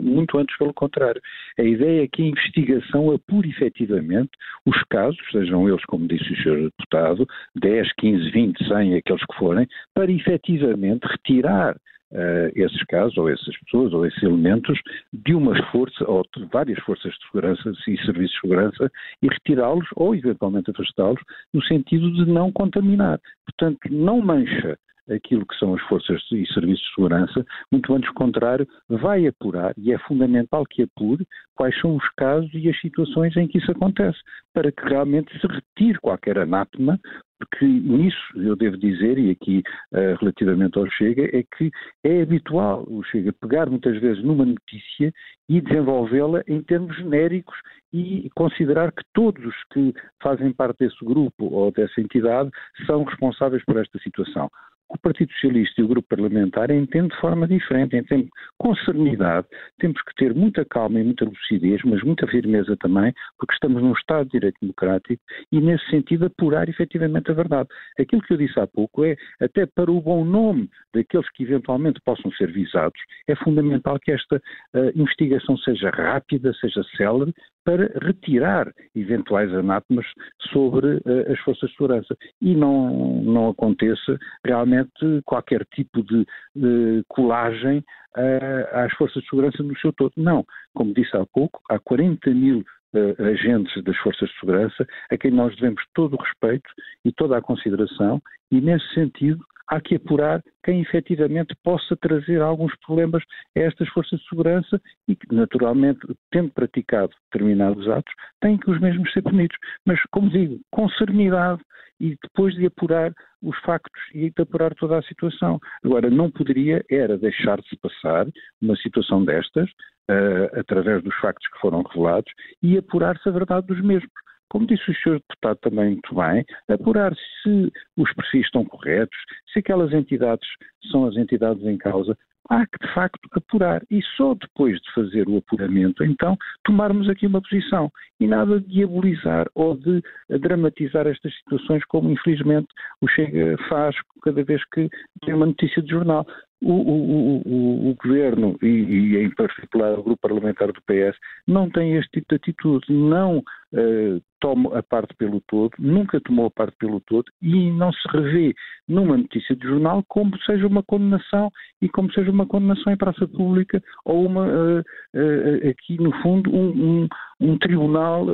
Muito 0.00 0.38
antes, 0.38 0.56
pelo 0.56 0.72
contrário. 0.72 1.20
A 1.58 1.62
ideia 1.62 2.04
é 2.04 2.08
que 2.08 2.22
a 2.22 2.26
investigação 2.26 3.10
apure 3.10 3.50
efetivamente 3.50 4.30
os 4.64 4.80
casos, 4.90 5.18
sejam 5.32 5.68
eles, 5.68 5.84
como 5.86 6.06
disse 6.06 6.32
o 6.32 6.36
Sr. 6.36 6.70
Deputado, 6.78 7.26
10, 7.56 7.92
15, 7.94 8.30
20, 8.30 8.68
100, 8.68 8.94
aqueles 8.96 9.24
que 9.24 9.36
forem, 9.36 9.66
para 9.94 10.12
efetivamente 10.12 11.06
retirar 11.06 11.76
uh, 12.12 12.50
esses 12.54 12.82
casos, 12.84 13.16
ou 13.16 13.28
essas 13.28 13.56
pessoas, 13.60 13.92
ou 13.92 14.06
esses 14.06 14.22
elementos, 14.22 14.78
de 15.12 15.34
umas 15.34 15.58
forças, 15.70 16.06
ou 16.08 16.22
de 16.36 16.44
várias 16.46 16.78
forças 16.80 17.12
de 17.12 17.26
segurança 17.26 17.72
e 17.88 17.96
serviços 18.04 18.30
de 18.30 18.40
segurança, 18.40 18.92
e 19.22 19.28
retirá-los, 19.28 19.86
ou 19.96 20.14
eventualmente 20.14 20.70
afastá-los, 20.70 21.20
no 21.52 21.62
sentido 21.64 22.12
de 22.12 22.30
não 22.30 22.52
contaminar. 22.52 23.20
Portanto, 23.46 23.78
não 23.90 24.20
mancha 24.20 24.78
aquilo 25.14 25.46
que 25.46 25.56
são 25.56 25.74
as 25.74 25.82
forças 25.82 26.22
e 26.32 26.46
serviços 26.52 26.86
de 26.86 26.94
segurança, 26.94 27.46
muito 27.70 27.92
antes 27.92 28.08
o 28.10 28.14
contrário, 28.14 28.66
vai 28.88 29.26
apurar, 29.26 29.74
e 29.76 29.92
é 29.92 29.98
fundamental 29.98 30.64
que 30.64 30.82
apure, 30.82 31.26
quais 31.54 31.78
são 31.80 31.96
os 31.96 32.08
casos 32.16 32.50
e 32.54 32.68
as 32.68 32.80
situações 32.80 33.36
em 33.36 33.48
que 33.48 33.58
isso 33.58 33.70
acontece, 33.70 34.18
para 34.54 34.70
que 34.70 34.88
realmente 34.88 35.32
se 35.40 35.46
retire 35.46 35.98
qualquer 36.00 36.38
anátema, 36.38 36.98
porque 37.40 37.64
nisso 37.64 38.18
eu 38.36 38.54
devo 38.54 38.76
dizer, 38.76 39.18
e 39.18 39.30
aqui 39.30 39.62
uh, 39.92 40.14
relativamente 40.20 40.78
ao 40.78 40.88
Chega, 40.90 41.24
é 41.36 41.42
que 41.42 41.70
é 42.04 42.22
habitual 42.22 42.84
o 42.86 43.02
Chega 43.04 43.32
pegar 43.32 43.68
muitas 43.68 43.98
vezes 43.98 44.22
numa 44.22 44.44
notícia 44.44 45.12
e 45.48 45.60
desenvolvê-la 45.60 46.42
em 46.46 46.62
termos 46.62 46.94
genéricos 46.96 47.56
e 47.92 48.30
considerar 48.36 48.92
que 48.92 49.02
todos 49.14 49.44
os 49.44 49.56
que 49.72 49.94
fazem 50.22 50.52
parte 50.52 50.80
desse 50.80 51.02
grupo 51.02 51.46
ou 51.46 51.72
dessa 51.72 52.00
entidade 52.00 52.50
são 52.86 53.04
responsáveis 53.04 53.64
por 53.64 53.78
esta 53.78 53.98
situação 54.00 54.50
o 54.90 54.98
Partido 54.98 55.32
Socialista 55.34 55.80
e 55.80 55.84
o 55.84 55.88
Grupo 55.88 56.08
Parlamentar 56.08 56.70
entendem 56.70 57.08
de 57.08 57.20
forma 57.20 57.46
diferente, 57.46 57.96
entendem 57.96 58.28
com 58.58 58.74
serenidade. 58.74 59.46
Temos 59.78 60.00
que 60.02 60.14
ter 60.16 60.34
muita 60.34 60.64
calma 60.64 60.98
e 61.00 61.04
muita 61.04 61.24
lucidez, 61.24 61.80
mas 61.84 62.02
muita 62.02 62.26
firmeza 62.26 62.76
também, 62.76 63.12
porque 63.38 63.54
estamos 63.54 63.80
num 63.82 63.92
Estado 63.92 64.24
de 64.26 64.32
Direito 64.32 64.58
Democrático 64.60 65.22
e, 65.52 65.60
nesse 65.60 65.88
sentido, 65.90 66.26
apurar 66.26 66.68
efetivamente 66.68 67.30
a 67.30 67.34
verdade. 67.34 67.68
Aquilo 67.98 68.22
que 68.22 68.34
eu 68.34 68.38
disse 68.38 68.58
há 68.58 68.66
pouco 68.66 69.04
é, 69.04 69.16
até 69.40 69.64
para 69.64 69.90
o 69.90 70.00
bom 70.00 70.24
nome 70.24 70.68
daqueles 70.92 71.30
que 71.30 71.44
eventualmente 71.44 72.00
possam 72.04 72.30
ser 72.32 72.50
visados, 72.50 73.00
é 73.28 73.36
fundamental 73.36 73.98
que 74.00 74.10
esta 74.10 74.36
uh, 74.36 74.90
investigação 74.94 75.56
seja 75.58 75.90
rápida, 75.90 76.52
seja 76.54 76.82
célere, 76.96 77.32
para 77.64 77.90
retirar 78.02 78.72
eventuais 78.94 79.52
anátemas 79.54 80.06
sobre 80.52 80.96
uh, 80.96 81.32
as 81.32 81.38
forças 81.40 81.68
de 81.70 81.76
segurança 81.76 82.16
e 82.40 82.54
não, 82.54 83.22
não 83.22 83.50
aconteça 83.50 84.18
realmente 84.44 85.22
qualquer 85.24 85.64
tipo 85.74 86.02
de, 86.02 86.26
de 86.54 87.04
colagem 87.08 87.78
uh, 88.16 88.76
às 88.76 88.92
forças 88.94 89.22
de 89.22 89.28
segurança 89.28 89.62
no 89.62 89.76
seu 89.78 89.92
todo. 89.92 90.12
Não, 90.16 90.44
como 90.74 90.94
disse 90.94 91.16
há 91.16 91.24
pouco, 91.32 91.60
há 91.70 91.78
40 91.78 92.30
mil 92.30 92.64
uh, 92.94 93.24
agentes 93.24 93.82
das 93.84 93.96
forças 93.98 94.28
de 94.28 94.38
segurança 94.40 94.86
a 95.10 95.16
quem 95.16 95.30
nós 95.30 95.54
devemos 95.56 95.82
todo 95.94 96.14
o 96.14 96.22
respeito 96.22 96.68
e 97.04 97.12
toda 97.12 97.36
a 97.36 97.42
consideração 97.42 98.20
e 98.50 98.60
nesse 98.60 98.86
sentido 98.94 99.44
há 99.70 99.80
que 99.80 99.94
apurar 99.94 100.42
quem 100.64 100.80
efetivamente 100.80 101.54
possa 101.62 101.96
trazer 101.96 102.42
alguns 102.42 102.74
problemas 102.84 103.22
a 103.56 103.60
estas 103.60 103.88
forças 103.90 104.18
de 104.18 104.28
segurança 104.28 104.80
e 105.08 105.14
que, 105.14 105.32
naturalmente, 105.32 106.00
tendo 106.30 106.50
praticado 106.50 107.12
determinados 107.30 107.88
atos, 107.88 108.12
têm 108.40 108.58
que 108.58 108.70
os 108.70 108.80
mesmos 108.80 109.10
ser 109.12 109.22
punidos. 109.22 109.56
Mas, 109.86 110.00
como 110.10 110.28
digo, 110.28 110.60
com 110.72 110.88
serenidade 110.90 111.62
e 112.00 112.16
depois 112.22 112.54
de 112.54 112.66
apurar 112.66 113.12
os 113.42 113.56
factos 113.60 114.02
e 114.12 114.30
de 114.30 114.42
apurar 114.42 114.74
toda 114.74 114.98
a 114.98 115.02
situação. 115.02 115.60
Agora, 115.84 116.10
não 116.10 116.30
poderia 116.30 116.84
era 116.90 117.16
deixar-se 117.16 117.76
passar 117.76 118.26
uma 118.60 118.74
situação 118.76 119.24
destas 119.24 119.70
uh, 120.10 120.58
através 120.58 121.02
dos 121.02 121.14
factos 121.16 121.46
que 121.48 121.60
foram 121.60 121.82
revelados 121.82 122.32
e 122.62 122.76
apurar-se 122.76 123.28
a 123.28 123.32
verdade 123.32 123.66
dos 123.66 123.80
mesmos. 123.80 124.10
Como 124.48 124.66
disse 124.66 124.90
o 124.90 124.94
Sr. 124.94 125.20
Deputado 125.28 125.58
também 125.58 125.90
muito 125.90 126.14
bem, 126.14 126.44
apurar 126.68 127.14
se 127.14 127.72
os 127.96 128.12
perfis 128.14 128.44
estão 128.46 128.64
corretos, 128.64 129.16
se 129.52 129.60
aquelas 129.60 129.92
entidades 129.92 130.48
são 130.90 131.06
as 131.06 131.16
entidades 131.16 131.64
em 131.64 131.78
causa, 131.78 132.18
há 132.50 132.66
que 132.66 132.84
de 132.84 132.92
facto 132.92 133.20
apurar 133.32 133.80
e 133.88 134.02
só 134.16 134.34
depois 134.34 134.80
de 134.80 134.92
fazer 134.92 135.28
o 135.28 135.38
apuramento, 135.38 136.02
então, 136.02 136.36
tomarmos 136.64 137.08
aqui 137.08 137.26
uma 137.26 137.40
posição 137.40 137.92
e 138.18 138.26
nada 138.26 138.60
de 138.60 138.66
diabolizar 138.66 139.46
ou 139.54 139.76
de 139.76 140.02
dramatizar 140.28 141.06
estas 141.06 141.32
situações 141.36 141.84
como 141.86 142.10
infelizmente 142.10 142.66
o 143.00 143.06
Chega 143.08 143.56
faz 143.68 143.94
cada 144.22 144.42
vez 144.42 144.62
que 144.74 144.90
tem 145.24 145.34
uma 145.34 145.46
notícia 145.46 145.80
de 145.80 145.90
jornal. 145.90 146.26
O, 146.62 146.72
o, 146.72 147.42
o, 147.46 147.90
o, 147.90 147.94
governo 147.94 148.58
e, 148.62 148.66
e, 148.66 149.16
em 149.16 149.30
particular, 149.30 149.98
o 149.98 150.02
grupo 150.02 150.20
parlamentar 150.20 150.70
do 150.70 150.82
PS 150.82 151.16
não 151.46 151.70
tem 151.70 151.96
este 151.96 152.10
tipo 152.20 152.26
de 152.28 152.36
atitude, 152.36 152.92
não 152.92 153.38
uh, 153.38 154.22
toma 154.40 154.78
a 154.78 154.82
parte 154.82 155.14
pelo 155.14 155.40
todo, 155.48 155.72
nunca 155.78 156.20
tomou 156.20 156.46
a 156.46 156.50
parte 156.50 156.76
pelo 156.78 157.00
todo 157.00 157.24
e 157.40 157.70
não 157.72 157.90
se 157.90 158.06
revê 158.10 158.54
numa 158.86 159.16
notícia 159.16 159.56
de 159.56 159.66
jornal 159.66 160.04
como 160.08 160.38
seja 160.42 160.66
uma 160.66 160.82
condenação 160.82 161.50
e 161.80 161.88
como 161.88 162.12
seja 162.12 162.30
uma 162.30 162.46
condenação 162.46 162.92
em 162.92 162.96
praça 162.96 163.26
pública 163.26 163.82
ou 164.04 164.26
uma, 164.26 164.46
uh, 164.46 164.80
uh, 164.80 165.68
aqui 165.70 165.96
no 165.98 166.12
fundo, 166.20 166.54
um, 166.54 167.02
um, 167.02 167.08
um 167.40 167.58
tribunal 167.58 168.26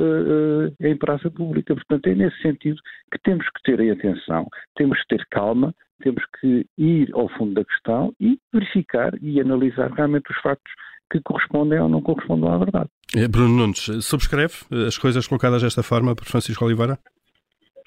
em 0.81 0.97
praça 0.97 1.31
pública. 1.31 1.73
Portanto, 1.73 2.07
é 2.07 2.15
nesse 2.15 2.41
sentido 2.41 2.77
que 3.11 3.19
temos 3.19 3.45
que 3.49 3.63
ter 3.63 3.89
atenção, 3.89 4.47
temos 4.75 4.99
que 5.03 5.15
ter 5.15 5.25
calma, 5.29 5.73
temos 5.99 6.23
que 6.39 6.65
ir 6.77 7.09
ao 7.13 7.29
fundo 7.29 7.53
da 7.55 7.65
questão 7.65 8.13
e 8.19 8.39
verificar 8.53 9.11
e 9.21 9.39
analisar 9.39 9.91
realmente 9.91 10.31
os 10.31 10.37
factos 10.41 10.71
que 11.11 11.21
correspondem 11.21 11.79
ou 11.79 11.89
não 11.89 12.01
correspondem 12.01 12.49
à 12.49 12.57
verdade. 12.57 12.89
Eh, 13.15 13.27
Bruno 13.27 13.55
Nunes, 13.55 13.89
subscreve 14.01 14.53
as 14.87 14.97
coisas 14.97 15.25
colocadas 15.27 15.61
desta 15.61 15.83
forma 15.83 16.15
por 16.15 16.25
Francisco 16.25 16.65
Oliveira? 16.65 16.99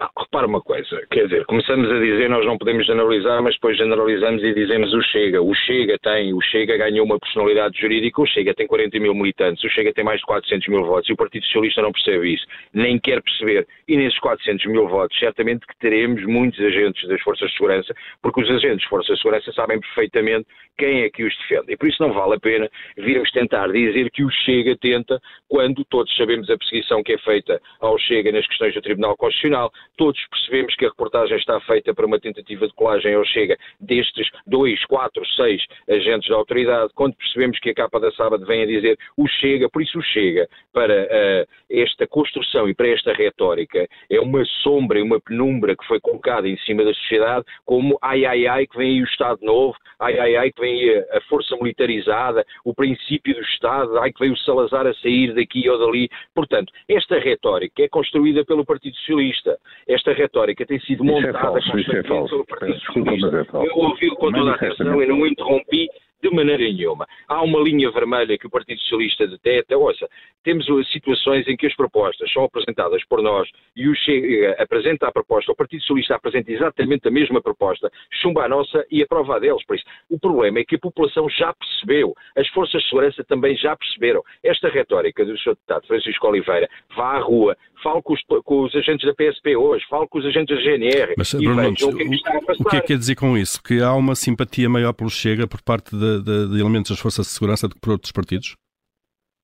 Não, 0.00 0.08
repara 0.16 0.46
uma 0.46 0.62
coisa, 0.62 1.06
quer 1.10 1.24
dizer, 1.24 1.44
começamos 1.44 1.90
a 1.90 1.98
dizer 1.98 2.30
nós 2.30 2.46
não 2.46 2.56
podemos 2.56 2.86
generalizar, 2.86 3.42
mas 3.42 3.52
depois 3.52 3.76
generalizamos 3.76 4.42
e 4.42 4.54
dizemos 4.54 4.94
o 4.94 5.02
Chega. 5.02 5.42
O 5.42 5.54
Chega 5.54 5.98
tem, 5.98 6.32
o 6.32 6.40
Chega 6.40 6.78
ganhou 6.78 7.04
uma 7.04 7.18
personalidade 7.18 7.78
jurídica, 7.78 8.22
o 8.22 8.26
Chega 8.26 8.54
tem 8.54 8.66
40 8.66 8.98
mil 8.98 9.14
militantes, 9.14 9.62
o 9.62 9.68
Chega 9.68 9.92
tem 9.92 10.02
mais 10.02 10.20
de 10.20 10.24
400 10.24 10.68
mil 10.68 10.86
votos 10.86 11.10
e 11.10 11.12
o 11.12 11.16
Partido 11.16 11.44
Socialista 11.44 11.82
não 11.82 11.92
percebe 11.92 12.32
isso, 12.32 12.46
nem 12.72 12.98
quer 12.98 13.22
perceber. 13.22 13.66
E 13.86 13.94
nesses 13.94 14.18
400 14.20 14.64
mil 14.66 14.88
votos, 14.88 15.18
certamente 15.18 15.66
que 15.66 15.78
teremos 15.78 16.24
muitos 16.24 16.58
agentes 16.60 17.06
das 17.06 17.20
Forças 17.20 17.50
de 17.50 17.56
Segurança, 17.58 17.94
porque 18.22 18.40
os 18.40 18.48
agentes 18.48 18.80
das 18.80 18.88
Forças 18.88 19.16
de 19.16 19.22
Segurança 19.22 19.52
sabem 19.52 19.78
perfeitamente 19.80 20.46
quem 20.78 21.02
é 21.02 21.10
que 21.10 21.24
os 21.24 21.36
defende. 21.36 21.74
E 21.74 21.76
por 21.76 21.86
isso 21.86 22.02
não 22.02 22.14
vale 22.14 22.36
a 22.36 22.40
pena 22.40 22.70
virmos 22.96 23.30
tentar 23.32 23.70
dizer 23.70 24.10
que 24.12 24.24
o 24.24 24.30
Chega 24.30 24.74
tenta, 24.78 25.20
quando 25.46 25.84
todos 25.84 26.16
sabemos 26.16 26.48
a 26.48 26.56
perseguição 26.56 27.02
que 27.02 27.12
é 27.12 27.18
feita 27.18 27.60
ao 27.80 27.98
Chega 27.98 28.32
nas 28.32 28.46
questões 28.46 28.72
do 28.72 28.80
Tribunal 28.80 29.14
Constitucional, 29.18 29.70
todos 29.96 30.20
percebemos 30.30 30.74
que 30.74 30.84
a 30.84 30.88
reportagem 30.88 31.36
está 31.36 31.60
feita 31.60 31.94
para 31.94 32.06
uma 32.06 32.20
tentativa 32.20 32.66
de 32.66 32.74
colagem 32.74 33.14
ao 33.14 33.24
Chega 33.24 33.56
destes 33.80 34.28
dois, 34.46 34.84
quatro, 34.86 35.24
seis 35.36 35.62
agentes 35.88 36.28
da 36.28 36.36
autoridade, 36.36 36.92
quando 36.94 37.14
percebemos 37.16 37.58
que 37.58 37.70
a 37.70 37.74
capa 37.74 38.00
da 38.00 38.10
sábado 38.12 38.44
vem 38.46 38.62
a 38.62 38.66
dizer 38.66 38.98
o 39.16 39.26
Chega, 39.28 39.68
por 39.68 39.82
isso 39.82 39.98
o 39.98 40.02
Chega, 40.02 40.48
para 40.72 41.04
uh, 41.04 41.46
esta 41.70 42.06
construção 42.06 42.68
e 42.68 42.74
para 42.74 42.88
esta 42.88 43.12
retórica, 43.12 43.86
é 44.10 44.20
uma 44.20 44.44
sombra 44.62 44.98
e 44.98 45.02
uma 45.02 45.20
penumbra 45.20 45.76
que 45.76 45.86
foi 45.86 46.00
colocada 46.00 46.48
em 46.48 46.56
cima 46.58 46.84
da 46.84 46.94
sociedade 46.94 47.44
como 47.64 47.98
ai 48.02 48.24
ai 48.24 48.46
ai 48.46 48.66
que 48.66 48.76
vem 48.76 48.90
aí 48.90 49.02
o 49.02 49.06
Estado 49.06 49.40
Novo, 49.42 49.76
ai 49.98 50.18
ai 50.18 50.36
ai 50.36 50.52
que 50.52 50.60
vem 50.60 50.80
aí 50.80 51.04
a 51.12 51.20
força 51.22 51.56
militarizada, 51.56 52.44
o 52.64 52.74
princípio 52.74 53.34
do 53.34 53.40
Estado, 53.42 53.98
ai 53.98 54.12
que 54.12 54.20
vem 54.20 54.32
o 54.32 54.36
Salazar 54.38 54.86
a 54.86 54.94
sair 54.94 55.34
daqui 55.34 55.68
ou 55.68 55.78
dali. 55.78 56.08
Portanto, 56.34 56.72
esta 56.88 57.18
retórica 57.18 57.82
é 57.82 57.88
construída 57.88 58.44
pelo 58.44 58.64
Partido 58.64 58.96
Socialista, 58.96 59.58
esta 59.92 60.12
retórica 60.12 60.64
tem 60.64 60.78
sido 60.80 61.04
montada 61.04 61.38
é 61.38 61.40
falso, 61.40 61.78
é 61.78 62.02
falso. 62.04 62.44
Partido 62.46 62.80
Socialista. 62.80 63.46
É 63.54 63.66
Eu 63.68 63.76
ouvi-o 63.76 64.14
com 64.16 64.32
toda 64.32 64.52
a 64.52 64.54
atenção 64.54 65.02
e 65.02 65.06
não 65.06 65.26
interrompi 65.26 65.88
de 66.22 66.30
maneira 66.30 66.62
nenhuma. 66.62 67.06
Há 67.28 67.42
uma 67.42 67.60
linha 67.60 67.90
vermelha 67.90 68.38
que 68.38 68.46
o 68.46 68.50
Partido 68.50 68.80
Socialista 68.80 69.26
deteta. 69.26 69.76
Ouça, 69.76 70.08
temos 70.42 70.66
situações 70.90 71.46
em 71.48 71.56
que 71.56 71.66
as 71.66 71.74
propostas 71.74 72.30
são 72.32 72.44
apresentadas 72.44 73.04
por 73.06 73.22
nós 73.22 73.48
e 73.76 73.88
o 73.88 73.94
Chega 73.94 74.56
apresenta 74.58 75.06
a 75.06 75.12
proposta, 75.12 75.52
o 75.52 75.56
Partido 75.56 75.80
Socialista 75.82 76.14
apresenta 76.14 76.50
exatamente 76.50 77.08
a 77.08 77.10
mesma 77.10 77.40
proposta, 77.42 77.90
chumba 78.22 78.44
a 78.44 78.48
nossa 78.48 78.84
e 78.90 79.02
aprova 79.02 79.36
a 79.36 79.38
deles. 79.38 79.64
Por 79.66 79.76
isso, 79.76 79.84
o 80.08 80.18
problema 80.18 80.58
é 80.58 80.64
que 80.64 80.76
a 80.76 80.78
população 80.78 81.28
já 81.28 81.52
percebeu, 81.54 82.14
as 82.36 82.48
forças 82.48 82.82
de 82.82 82.88
segurança 82.88 83.24
também 83.24 83.56
já 83.56 83.76
perceberam. 83.76 84.22
Esta 84.42 84.68
retórica 84.68 85.24
do 85.24 85.36
Sr. 85.38 85.50
Deputado 85.50 85.86
Francisco 85.86 86.26
Oliveira, 86.26 86.68
vá 86.96 87.16
à 87.16 87.20
rua, 87.20 87.56
fale 87.82 88.02
com 88.02 88.14
os, 88.14 88.20
com 88.44 88.62
os, 88.62 88.74
agentes 88.74 89.06
da 89.06 89.14
PSP 89.14 89.56
hoje, 89.56 89.84
fale 89.88 90.06
com 90.08 90.18
os 90.18 90.26
agentes 90.26 90.56
da 90.56 90.62
GNR 90.62 91.14
Mas, 91.16 91.32
e 91.32 91.38
Bruno, 91.38 91.62
vejam 91.62 91.90
o 91.90 91.96
que 91.96 92.02
é 92.02 92.08
que 92.08 92.14
está 92.14 92.30
a 92.30 92.40
passar. 92.40 92.62
O 92.62 92.64
que 92.64 92.76
é 92.76 92.80
que 92.80 92.86
quer 92.88 92.98
dizer 92.98 93.14
com 93.16 93.36
isso? 93.36 93.62
Que 93.62 93.82
há 93.82 93.94
uma 93.94 94.14
simpatia 94.14 94.68
maior 94.68 94.92
pelo 94.92 95.10
Chega 95.10 95.46
por 95.46 95.62
parte 95.62 95.94
de 96.18 96.48
de, 96.48 96.60
elementos 96.60 96.90
das 96.90 96.98
forças 96.98 97.26
de 97.26 97.32
segurança 97.32 97.68
do 97.68 97.74
que 97.74 97.80
por 97.80 97.92
outros 97.92 98.12
partidos? 98.12 98.56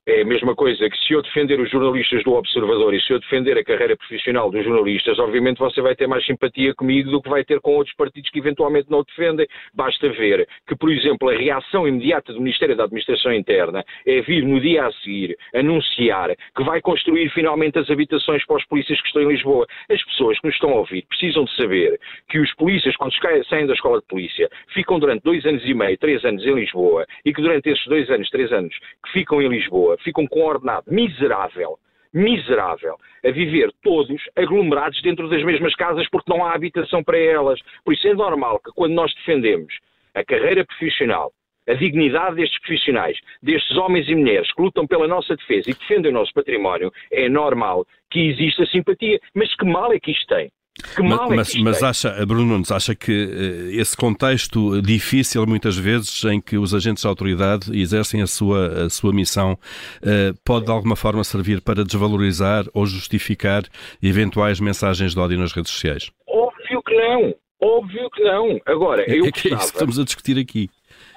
É 0.08 0.22
a 0.22 0.24
mesma 0.24 0.54
coisa 0.54 0.88
que 0.88 0.96
se 0.98 1.14
eu 1.14 1.20
defender 1.20 1.58
os 1.58 1.68
jornalistas 1.68 2.22
do 2.22 2.34
Observador 2.34 2.94
e 2.94 3.00
se 3.00 3.12
eu 3.12 3.18
defender 3.18 3.58
a 3.58 3.64
carreira 3.64 3.96
profissional 3.96 4.48
dos 4.52 4.64
jornalistas, 4.64 5.18
obviamente 5.18 5.58
você 5.58 5.80
vai 5.80 5.96
ter 5.96 6.06
mais 6.06 6.24
simpatia 6.24 6.72
comigo 6.76 7.10
do 7.10 7.20
que 7.20 7.28
vai 7.28 7.44
ter 7.44 7.60
com 7.60 7.72
outros 7.72 7.92
partidos 7.96 8.30
que 8.30 8.38
eventualmente 8.38 8.88
não 8.88 9.00
o 9.00 9.04
defendem. 9.04 9.48
Basta 9.74 10.08
ver 10.10 10.46
que, 10.64 10.76
por 10.76 10.92
exemplo, 10.92 11.28
a 11.28 11.34
reação 11.34 11.88
imediata 11.88 12.32
do 12.32 12.40
Ministério 12.40 12.76
da 12.76 12.84
Administração 12.84 13.32
Interna 13.34 13.84
é 14.06 14.20
vir 14.20 14.44
no 14.44 14.60
dia 14.60 14.86
a 14.86 14.92
seguir 14.92 15.36
anunciar 15.52 16.36
que 16.56 16.62
vai 16.62 16.80
construir 16.80 17.28
finalmente 17.30 17.76
as 17.76 17.90
habitações 17.90 18.46
para 18.46 18.58
os 18.58 18.66
polícias 18.66 19.00
que 19.00 19.08
estão 19.08 19.22
em 19.22 19.28
Lisboa. 19.28 19.66
As 19.90 20.00
pessoas 20.04 20.38
que 20.38 20.46
nos 20.46 20.54
estão 20.54 20.70
a 20.70 20.76
ouvir 20.76 21.04
precisam 21.08 21.44
de 21.46 21.56
saber 21.56 21.98
que 22.28 22.38
os 22.38 22.54
polícias, 22.54 22.94
quando 22.94 23.12
saem 23.48 23.66
da 23.66 23.74
escola 23.74 23.98
de 23.98 24.06
polícia, 24.06 24.48
ficam 24.72 25.00
durante 25.00 25.24
dois 25.24 25.44
anos 25.44 25.64
e 25.64 25.74
meio, 25.74 25.98
três 25.98 26.24
anos 26.24 26.46
em 26.46 26.54
Lisboa 26.54 27.04
e 27.24 27.34
que 27.34 27.42
durante 27.42 27.68
esses 27.70 27.84
dois 27.86 28.08
anos, 28.08 28.30
três 28.30 28.52
anos 28.52 28.72
que 29.04 29.12
ficam 29.12 29.42
em 29.42 29.48
Lisboa, 29.48 29.95
ficam 30.02 30.26
com 30.26 30.40
ordenado 30.40 30.84
miserável, 30.90 31.78
miserável, 32.12 32.96
a 33.24 33.30
viver 33.30 33.72
todos 33.82 34.22
aglomerados 34.36 35.00
dentro 35.02 35.28
das 35.28 35.42
mesmas 35.44 35.74
casas 35.74 36.08
porque 36.08 36.30
não 36.30 36.44
há 36.44 36.54
habitação 36.54 37.02
para 37.02 37.18
elas. 37.18 37.60
Por 37.84 37.94
isso 37.94 38.06
é 38.08 38.14
normal 38.14 38.58
que 38.60 38.72
quando 38.72 38.94
nós 38.94 39.14
defendemos 39.14 39.74
a 40.14 40.24
carreira 40.24 40.64
profissional, 40.64 41.32
a 41.68 41.74
dignidade 41.74 42.36
destes 42.36 42.58
profissionais, 42.60 43.18
destes 43.42 43.76
homens 43.76 44.08
e 44.08 44.14
mulheres 44.14 44.52
que 44.52 44.62
lutam 44.62 44.86
pela 44.86 45.08
nossa 45.08 45.36
defesa 45.36 45.70
e 45.70 45.74
defendem 45.74 46.10
o 46.10 46.14
nosso 46.14 46.32
património, 46.32 46.92
é 47.10 47.28
normal 47.28 47.84
que 48.10 48.20
exista 48.20 48.64
simpatia. 48.66 49.18
Mas 49.34 49.54
que 49.54 49.64
mal 49.64 49.92
é 49.92 49.98
que 49.98 50.12
isto 50.12 50.26
tem? 50.26 50.50
Que 50.94 51.02
mal 51.02 51.28
mas, 51.30 51.54
é 51.54 51.58
mas 51.60 51.82
acha, 51.82 52.26
Bruno 52.26 52.44
Nunes, 52.44 52.70
acha 52.70 52.94
que 52.94 53.12
uh, 53.12 53.80
esse 53.80 53.96
contexto 53.96 54.80
difícil, 54.82 55.46
muitas 55.46 55.76
vezes, 55.76 56.22
em 56.24 56.40
que 56.40 56.58
os 56.58 56.74
agentes 56.74 57.02
da 57.02 57.08
autoridade 57.08 57.70
exercem 57.78 58.20
a 58.20 58.26
sua, 58.26 58.84
a 58.84 58.90
sua 58.90 59.12
missão, 59.12 59.52
uh, 59.52 60.38
pode 60.44 60.66
de 60.66 60.70
alguma 60.70 60.96
forma 60.96 61.24
servir 61.24 61.60
para 61.62 61.84
desvalorizar 61.84 62.64
ou 62.74 62.86
justificar 62.86 63.62
eventuais 64.02 64.60
mensagens 64.60 65.14
de 65.14 65.20
ódio 65.20 65.38
nas 65.38 65.52
redes 65.52 65.72
sociais? 65.72 66.10
Óbvio 66.28 66.82
que 66.82 66.94
não. 66.94 67.34
Óbvio 67.60 68.10
que 68.10 68.22
não. 68.22 68.60
Agora, 68.66 69.02
é, 69.02 69.18
eu 69.18 69.26
é 69.26 69.32
que 69.32 69.48
é 69.48 69.54
isso 69.54 69.68
que 69.68 69.78
estamos 69.78 69.98
a 69.98 70.04
discutir 70.04 70.38
aqui. 70.38 70.68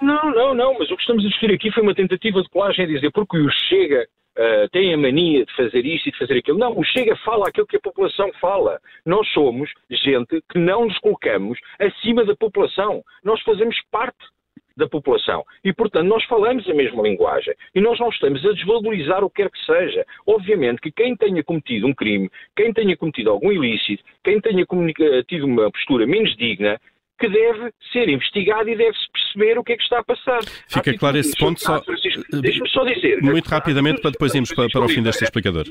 Não, 0.01 0.31
não, 0.31 0.53
não, 0.53 0.79
mas 0.79 0.89
o 0.89 0.95
que 0.95 1.01
estamos 1.01 1.25
a 1.25 1.27
discutir 1.27 1.53
aqui 1.53 1.71
foi 1.71 1.83
uma 1.83 1.93
tentativa 1.93 2.41
de 2.41 2.49
colagem 2.49 2.85
a 2.85 2.87
dizer 2.87 3.11
porque 3.11 3.37
o 3.37 3.49
Chega 3.67 4.07
uh, 4.39 4.69
têm 4.71 4.93
a 4.93 4.97
mania 4.97 5.45
de 5.45 5.55
fazer 5.55 5.85
isto 5.85 6.07
e 6.07 6.11
de 6.11 6.17
fazer 6.17 6.37
aquilo. 6.37 6.57
Não, 6.57 6.77
o 6.77 6.83
Chega 6.83 7.15
fala 7.17 7.47
aquilo 7.47 7.67
que 7.67 7.77
a 7.77 7.81
população 7.81 8.31
fala. 8.39 8.79
Nós 9.05 9.27
somos 9.33 9.69
gente 9.91 10.41
que 10.51 10.57
não 10.57 10.85
nos 10.85 10.97
colocamos 10.99 11.59
acima 11.77 12.23
da 12.23 12.35
população. 12.35 13.03
Nós 13.23 13.41
fazemos 13.41 13.75
parte 13.91 14.25
da 14.77 14.87
população. 14.87 15.43
E, 15.63 15.73
portanto, 15.73 16.07
nós 16.07 16.23
falamos 16.23 16.67
a 16.69 16.73
mesma 16.73 17.03
linguagem. 17.03 17.53
E 17.75 17.81
nós 17.81 17.99
não 17.99 18.09
estamos 18.09 18.43
a 18.45 18.53
desvalorizar 18.53 19.23
o 19.23 19.29
que 19.29 19.43
quer 19.43 19.51
que 19.51 19.65
seja. 19.65 20.05
Obviamente 20.25 20.81
que 20.81 20.91
quem 20.91 21.15
tenha 21.15 21.43
cometido 21.43 21.85
um 21.85 21.93
crime, 21.93 22.29
quem 22.55 22.73
tenha 22.73 22.95
cometido 22.95 23.29
algum 23.29 23.51
ilícito, 23.51 24.03
quem 24.23 24.39
tenha 24.39 24.65
tido 25.27 25.45
uma 25.45 25.69
postura 25.69 26.07
menos 26.07 26.35
digna, 26.37 26.79
que 27.19 27.27
deve 27.27 27.71
ser 27.91 28.07
investigado 28.09 28.69
e 28.69 28.75
deve-se 28.75 29.05
perceber 29.11 29.59
o 29.59 29.63
que 29.63 29.73
é 29.73 29.77
que 29.77 29.83
está 29.83 29.99
a 29.99 30.03
passar. 30.03 30.39
Fica 30.67 30.97
claro 30.97 31.17
esse 31.17 31.37
ponto. 31.37 31.59
Só... 31.59 31.81
Deixe-me 32.41 32.69
só 32.69 32.85
dizer. 32.85 33.21
Muito 33.21 33.47
rapidamente, 33.47 34.01
para 34.01 34.11
depois 34.11 34.33
irmos 34.33 34.53
para, 34.53 34.69
para 34.69 34.85
o 34.85 34.89
fim 34.89 35.03
deste 35.03 35.25
explicador. 35.25 35.65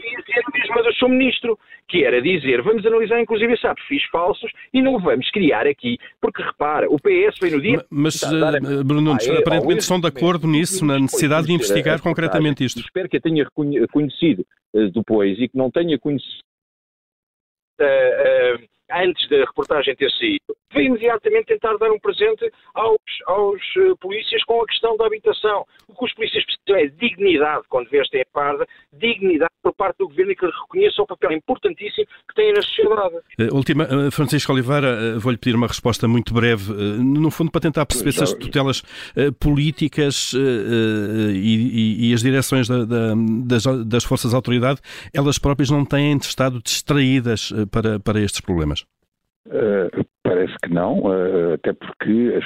Mas 0.70 0.86
eu 0.86 0.92
sou 0.94 1.08
ministro, 1.08 1.58
que 1.88 2.04
era 2.04 2.20
dizer, 2.20 2.62
vamos 2.62 2.84
analisar 2.84 3.20
inclusive 3.20 3.52
esses 3.54 3.62
perfis 3.62 4.04
falsos 4.12 4.50
e 4.72 4.82
não 4.82 4.98
vamos 4.98 5.30
criar 5.30 5.66
aqui, 5.66 5.98
porque 6.20 6.42
repara, 6.42 6.86
o 6.88 6.98
PS 6.98 7.38
foi 7.38 7.50
no 7.50 7.60
dia... 7.60 7.84
Mas, 7.90 8.22
uh, 8.22 8.84
Bruno 8.84 9.00
Nunes, 9.00 9.28
ah, 9.28 9.34
é, 9.34 9.38
aparentemente 9.38 9.80
estão 9.80 9.98
de 9.98 10.06
acordo 10.06 10.46
nisso, 10.46 10.84
na 10.84 10.98
necessidade 10.98 11.46
de 11.46 11.54
investigar 11.54 12.00
concretamente 12.02 12.62
isto. 12.64 12.80
Espero 12.80 13.08
que 13.08 13.16
a 13.16 13.20
tenha 13.20 13.46
conhecido 13.90 14.46
uh, 14.74 14.90
depois 14.90 15.38
e 15.38 15.48
que 15.48 15.56
não 15.56 15.70
tenha 15.70 15.98
conhecido... 15.98 16.42
Uh, 17.80 18.77
antes 18.90 19.28
da 19.28 19.38
reportagem 19.38 19.94
ter 19.96 20.10
saído, 20.12 20.56
veio 20.72 20.88
imediatamente 20.88 21.46
tentar 21.46 21.76
dar 21.76 21.90
um 21.90 21.98
presente 21.98 22.50
aos, 22.74 22.98
aos 23.26 23.60
uh, 23.76 23.96
polícias 23.98 24.42
com 24.44 24.62
a 24.62 24.66
questão 24.66 24.96
da 24.96 25.06
habitação. 25.06 25.64
O 25.86 25.94
que 25.94 26.04
os 26.04 26.14
polícias 26.14 26.44
precisam 26.44 26.76
é 26.76 26.86
dignidade 26.86 27.64
quando 27.68 27.88
vestem 27.88 28.22
a 28.22 28.26
parda, 28.32 28.66
dignidade 28.92 29.52
por 29.62 29.74
parte 29.74 29.98
do 29.98 30.08
governo 30.08 30.32
e 30.32 30.36
que 30.36 30.46
reconheça 30.46 31.02
o 31.02 31.06
papel 31.06 31.32
importantíssimo 31.32 32.06
que 32.28 32.34
têm 32.34 32.52
na 32.52 32.62
sociedade. 32.62 33.16
Uh, 33.38 33.54
última, 33.54 33.84
uh, 33.84 34.10
Francisco 34.10 34.52
Oliveira, 34.52 35.18
vou-lhe 35.18 35.38
pedir 35.38 35.56
uma 35.56 35.66
resposta 35.66 36.08
muito 36.08 36.32
breve, 36.32 36.72
no 36.72 37.30
fundo 37.30 37.50
para 37.50 37.60
tentar 37.60 37.86
perceber 37.86 38.12
se 38.12 38.22
as 38.22 38.32
tutelas 38.32 38.82
políticas 39.40 40.32
e, 40.32 41.36
e, 41.36 42.10
e, 42.10 42.14
as 42.14 42.22
direções 42.22 42.68
da, 42.68 42.84
da, 42.84 43.14
das, 43.44 43.64
das 43.86 44.04
forças 44.04 44.30
de 44.30 44.36
autoridade, 44.36 44.80
elas 45.14 45.38
próprias 45.38 45.70
não 45.70 45.84
têm 45.84 46.16
estado 46.16 46.60
distraídas 46.62 47.52
para, 47.70 47.98
para 48.00 48.20
estes 48.20 48.40
problemas. 48.40 48.77
Uh, 49.48 50.04
parece 50.22 50.54
que 50.62 50.72
não, 50.72 51.00
uh, 51.00 51.54
até 51.54 51.72
porque 51.72 52.34
as, 52.36 52.44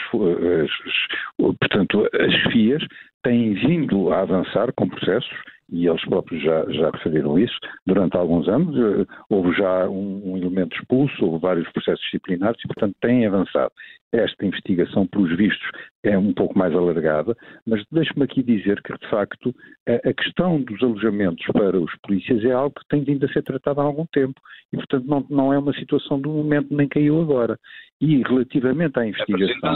as, 0.62 1.56
portanto, 1.58 2.08
as 2.14 2.52
FIAs 2.52 2.82
têm 3.24 3.54
vindo 3.54 4.12
a 4.12 4.20
avançar 4.20 4.72
com 4.76 4.88
processos 4.88 5.28
e 5.72 5.88
eles 5.88 6.04
próprios 6.04 6.42
já, 6.42 6.64
já 6.70 6.90
referiram 6.90 7.38
isso, 7.38 7.58
durante 7.86 8.14
alguns 8.16 8.46
anos 8.46 8.76
uh, 8.76 9.06
houve 9.30 9.56
já 9.56 9.88
um, 9.88 10.32
um, 10.32 10.36
elemento 10.36 10.76
expulso, 10.76 11.24
houve 11.24 11.40
vários 11.40 11.70
processos 11.72 12.04
disciplinares 12.04 12.60
e, 12.62 12.68
portanto, 12.68 12.94
têm 13.00 13.26
avançado. 13.26 13.72
Esta 14.12 14.44
investigação, 14.44 15.06
pelos 15.06 15.34
vistos, 15.34 15.66
é 16.04 16.18
um 16.18 16.34
pouco 16.34 16.58
mais 16.58 16.74
alargada, 16.74 17.34
mas 17.66 17.82
deixe-me 17.90 18.24
aqui 18.24 18.42
dizer 18.42 18.82
que, 18.82 18.92
de 18.92 19.08
facto, 19.08 19.54
a, 19.88 20.10
a, 20.10 20.12
questão 20.12 20.60
dos 20.60 20.82
alojamentos 20.82 21.46
para 21.54 21.80
os 21.80 21.90
polícias 22.02 22.44
é 22.44 22.52
algo 22.52 22.74
que 22.78 22.86
tem 22.88 23.02
vindo 23.02 23.24
a 23.24 23.32
ser 23.32 23.42
tratado 23.42 23.80
há 23.80 23.84
algum 23.84 24.04
tempo 24.12 24.38
e, 24.70 24.76
portanto, 24.76 25.06
não, 25.06 25.26
não 25.30 25.52
é 25.52 25.58
uma 25.58 25.72
situação 25.72 26.20
do 26.20 26.28
momento 26.28 26.76
nem 26.76 26.86
caiu 26.86 27.22
agora. 27.22 27.58
E 28.02 28.20
relativamente 28.24 28.98
à 28.98 29.06
investigação. 29.06 29.70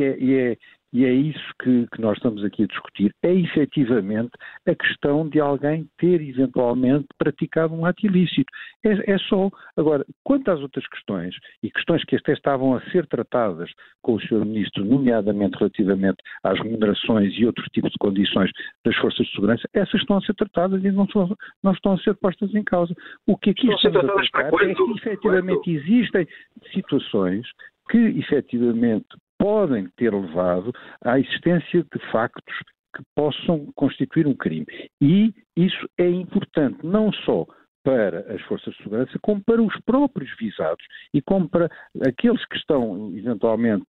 e 0.00 0.04
é, 0.04 0.18
e 0.18 0.34
é 0.34 0.56
isso 0.92 1.52
que, 1.62 1.86
que, 1.92 2.00
nós 2.00 2.16
estamos 2.16 2.44
aqui 2.44 2.64
a 2.64 2.66
discutir, 2.66 3.12
é 3.22 3.32
efetivamente 3.32 4.30
a 4.66 4.74
questão 4.74 5.28
de 5.28 5.40
alguém 5.40 5.88
ter 5.98 6.20
eventualmente 6.20 7.06
praticado 7.18 7.74
um 7.74 7.84
ato 7.84 8.06
ilícito. 8.06 8.46
É, 8.84 9.12
é, 9.12 9.18
só. 9.18 9.50
Agora, 9.76 10.04
quanto 10.24 10.50
às 10.50 10.60
outras 10.60 10.86
questões, 10.88 11.34
e 11.62 11.70
questões 11.70 12.04
que 12.04 12.16
até 12.16 12.32
estavam 12.32 12.74
a 12.74 12.80
ser 12.90 13.06
tratadas 13.06 13.70
com 14.02 14.14
o 14.14 14.20
Sr. 14.20 14.44
Ministro, 14.44 14.84
nomeadamente 14.84 15.58
relativamente 15.58 16.16
às 16.42 16.58
remunerações 16.58 17.34
e 17.36 17.44
outros 17.44 17.66
tipos 17.68 17.90
de 17.90 17.98
condições 17.98 18.50
das 18.84 18.96
forças 18.96 19.26
de 19.26 19.32
segurança, 19.32 19.68
essas 19.74 20.00
estão 20.00 20.18
a 20.18 20.20
ser 20.20 20.34
tratadas 20.34 20.82
e 20.84 20.90
não, 20.90 21.08
são, 21.08 21.34
não 21.62 21.72
estão 21.72 21.92
a 21.92 21.98
ser 21.98 22.14
postas 22.14 22.54
em 22.54 22.62
causa. 22.62 22.94
O 23.26 23.36
que 23.36 23.50
aqui 23.50 23.68
estamos 23.68 23.96
a 23.96 24.30
tratar 24.30 24.64
é 24.64 24.74
que 24.74 24.92
efetivamente 24.92 25.70
existem 25.70 26.26
situações 26.72 27.46
que 27.88 27.98
efetivamente 27.98 29.06
podem 29.38 29.88
ter 29.96 30.12
levado 30.12 30.72
à 31.02 31.18
existência 31.18 31.82
de 31.82 32.10
factos 32.10 32.54
que 32.96 33.02
possam 33.14 33.70
constituir 33.74 34.26
um 34.26 34.34
crime. 34.34 34.66
E 35.00 35.34
isso 35.56 35.88
é 35.98 36.08
importante 36.08 36.78
não 36.84 37.12
só 37.12 37.46
para 37.86 38.34
as 38.34 38.42
forças 38.42 38.74
de 38.74 38.82
segurança, 38.82 39.16
como 39.22 39.40
para 39.44 39.62
os 39.62 39.72
próprios 39.82 40.28
visados 40.40 40.84
e 41.14 41.22
como 41.22 41.48
para 41.48 41.70
aqueles 42.04 42.44
que 42.46 42.56
estão 42.56 43.16
eventualmente 43.16 43.86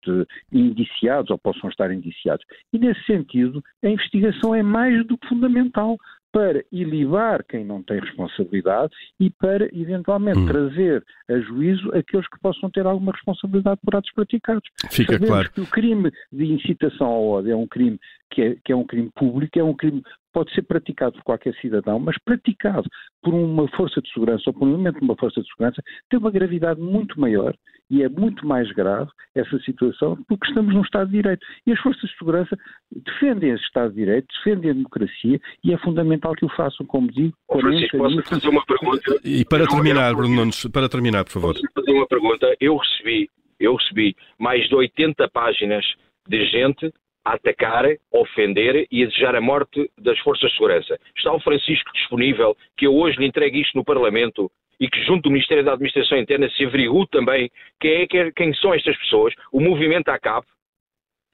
indiciados 0.52 1.32
ou 1.32 1.38
possam 1.38 1.68
estar 1.68 1.90
indiciados. 1.90 2.46
E 2.72 2.78
nesse 2.78 3.02
sentido, 3.06 3.60
a 3.82 3.88
investigação 3.88 4.54
é 4.54 4.62
mais 4.62 5.04
do 5.04 5.18
que 5.18 5.26
fundamental 5.26 5.96
para 6.32 6.64
ilibar 6.70 7.44
quem 7.44 7.64
não 7.64 7.82
tem 7.82 8.00
responsabilidade 8.00 8.92
e 9.18 9.30
para, 9.30 9.64
eventualmente, 9.74 10.38
hum. 10.38 10.46
trazer 10.46 11.04
a 11.28 11.38
juízo 11.38 11.90
aqueles 11.94 12.28
que 12.28 12.38
possam 12.40 12.70
ter 12.70 12.86
alguma 12.86 13.12
responsabilidade 13.12 13.80
por 13.84 13.96
atos 13.96 14.12
praticados. 14.12 14.62
Fica 14.90 15.14
Sabemos 15.14 15.28
claro. 15.28 15.52
que 15.52 15.60
o 15.60 15.66
crime 15.66 16.12
de 16.32 16.44
incitação 16.46 17.06
ao 17.06 17.26
ódio 17.26 17.52
é 17.52 17.56
um 17.56 17.66
crime 17.66 17.98
que 18.30 18.42
é, 18.42 18.56
que 18.62 18.72
é 18.72 18.76
um 18.76 18.84
crime 18.84 19.10
público, 19.14 19.58
é 19.58 19.64
um 19.64 19.74
crime 19.74 20.02
pode 20.32 20.52
ser 20.54 20.62
praticado 20.62 21.12
por 21.12 21.22
qualquer 21.22 21.54
cidadão, 21.60 21.98
mas 21.98 22.16
praticado 22.24 22.88
por 23.22 23.34
uma 23.34 23.68
força 23.68 24.00
de 24.00 24.12
segurança 24.12 24.44
ou 24.46 24.54
por 24.54 24.66
um 24.66 24.74
elemento 24.74 24.98
de 24.98 25.04
uma 25.04 25.16
força 25.16 25.40
de 25.40 25.48
segurança 25.48 25.82
tem 26.08 26.18
uma 26.18 26.30
gravidade 26.30 26.80
muito 26.80 27.18
maior 27.20 27.54
e 27.90 28.02
é 28.02 28.08
muito 28.08 28.46
mais 28.46 28.70
grave 28.72 29.10
essa 29.34 29.58
situação 29.60 30.16
porque 30.28 30.46
estamos 30.46 30.74
num 30.74 30.82
Estado 30.82 31.10
de 31.10 31.16
Direito. 31.16 31.44
E 31.66 31.72
as 31.72 31.80
forças 31.80 32.08
de 32.08 32.18
segurança 32.18 32.56
defendem 32.92 33.50
esse 33.50 33.64
Estado 33.64 33.90
de 33.90 33.96
Direito, 33.96 34.26
defendem 34.44 34.70
a 34.70 34.74
democracia 34.74 35.40
e 35.64 35.72
é 35.72 35.78
fundamental 35.78 36.34
que 36.34 36.44
o 36.44 36.50
façam, 36.50 36.86
como 36.86 37.10
digo, 37.10 37.34
40 37.46 37.96
posso 37.96 38.22
fazer 38.22 38.48
uma 38.48 38.64
pergunta? 38.66 39.20
E 39.24 39.44
para 39.44 39.66
terminar, 39.66 40.14
Bruno 40.14 40.34
Nunes, 40.34 40.66
para 40.66 40.88
terminar, 40.88 41.24
por 41.24 41.32
favor. 41.32 41.54
Posso 41.54 41.66
fazer 41.74 41.92
uma 41.92 42.06
pergunta? 42.06 42.54
Eu 42.60 42.76
recebi, 42.76 43.30
eu 43.58 43.74
recebi 43.74 44.14
mais 44.38 44.68
de 44.68 44.74
80 44.74 45.28
páginas 45.30 45.84
de 46.28 46.46
gente 46.46 46.92
atacar, 47.34 47.84
ofender 48.12 48.86
e 48.90 49.06
desejar 49.06 49.34
a 49.34 49.40
morte 49.40 49.90
das 49.98 50.18
forças 50.20 50.50
de 50.50 50.56
segurança. 50.56 50.98
Está 51.16 51.32
o 51.32 51.40
Francisco 51.40 51.92
disponível 51.92 52.56
que 52.76 52.86
eu 52.86 52.94
hoje 52.94 53.18
lhe 53.18 53.26
entregue 53.26 53.60
isto 53.60 53.76
no 53.76 53.84
Parlamento 53.84 54.50
e 54.80 54.88
que 54.88 55.02
junto 55.04 55.22
do 55.24 55.30
Ministério 55.30 55.64
da 55.64 55.72
Administração 55.72 56.18
Interna 56.18 56.48
se 56.50 56.64
averigue 56.64 57.06
também 57.10 57.50
quem, 57.80 58.02
é, 58.02 58.30
quem 58.30 58.54
são 58.54 58.72
estas 58.72 58.96
pessoas, 58.98 59.34
o 59.52 59.60
movimento 59.60 60.08
ACAP, 60.08 60.46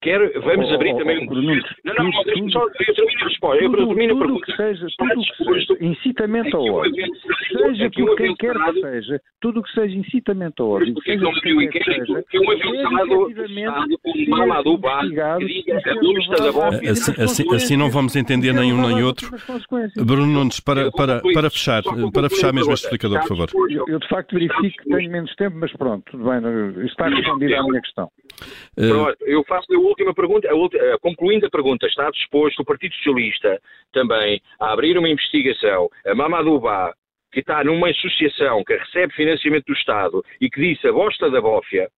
quer, 0.04 0.20
vamos 0.40 0.70
oh, 0.70 0.74
abrir 0.74 0.92
oh, 0.92 0.98
também 0.98 1.24
um 1.24 1.26
Bruno, 1.26 1.54
Não, 1.84 1.94
não, 1.94 2.04
não, 2.04 2.50
só, 2.50 2.62
eu 2.62 2.94
termino 2.94 3.20
a 3.20 3.24
resposta, 3.24 3.64
eu 3.64 3.72
termino 3.72 4.14
a 4.14 4.18
pergunta. 4.18 4.46
Que 4.46 4.56
seja, 4.56 4.86
tudo 4.98 5.22
que 5.24 5.44
seja 5.44 5.84
incitamento 5.84 6.56
ao 6.56 6.64
ódio, 6.66 7.06
seja 7.48 7.90
por 7.90 8.16
quem 8.16 8.36
quer 8.36 8.54
que 8.54 8.80
seja, 8.80 9.20
tudo 9.40 9.60
o 9.60 9.62
que 9.62 9.72
seja 9.72 9.96
incitamento 9.96 10.62
ao 10.62 10.70
ódio, 10.70 10.94
seja 11.02 11.24
por 11.24 11.40
quem 11.40 11.70
quer 11.70 11.78
que 11.78 11.94
seja, 11.94 12.24
que 12.30 12.38
um 12.38 12.50
avião 12.50 12.82
chamado 12.82 13.30
Mamadou 14.28 14.78
Bá, 14.78 15.00
assim, 17.22 17.54
assim 17.54 17.76
não 17.76 17.90
vamos 17.90 18.14
entender 18.14 18.52
nenhum 18.52 18.86
nem 18.86 19.02
outro. 19.02 19.30
Bruno 20.04 20.26
Nunes, 20.26 20.60
para, 20.60 20.90
para, 20.92 21.22
para 21.32 21.50
fechar, 21.50 21.82
para 22.12 22.28
fechar 22.28 22.52
mesmo 22.52 22.72
este 22.74 22.84
explicador, 22.84 23.20
por 23.20 23.28
favor. 23.28 23.48
Eu, 23.70 23.84
eu 23.88 23.98
de 23.98 24.08
facto 24.08 24.34
verifico 24.34 24.82
que 24.82 24.90
tenho 24.90 25.10
menos 25.10 25.34
tempo, 25.36 25.56
mas 25.58 25.72
pronto, 25.72 26.04
tudo 26.10 26.24
bem, 26.24 26.84
está 26.84 27.08
respondida 27.08 27.58
a 27.58 27.62
minha 27.62 27.80
questão. 27.80 28.10
Eu 28.76 29.44
faço 29.44 29.66
última 29.94 30.14
pergunta, 30.14 30.50
a 30.50 30.54
última, 30.54 30.82
eh, 30.82 30.96
concluindo 31.00 31.46
a 31.46 31.50
pergunta, 31.50 31.86
está 31.86 32.10
disposto 32.10 32.60
o 32.60 32.64
Partido 32.64 32.94
Socialista 32.96 33.60
também 33.92 34.40
a 34.60 34.72
abrir 34.72 34.98
uma 34.98 35.08
investigação 35.08 35.88
a 36.04 36.14
Mamadouba, 36.14 36.92
que 37.32 37.40
está 37.40 37.62
numa 37.64 37.88
associação 37.90 38.62
que 38.64 38.76
recebe 38.76 39.14
financiamento 39.14 39.66
do 39.66 39.72
Estado 39.72 40.22
e 40.40 40.50
que 40.50 40.60
disse 40.60 40.86
a 40.88 40.92
bosta 40.92 41.30
da 41.30 41.40
bófia, 41.40 41.88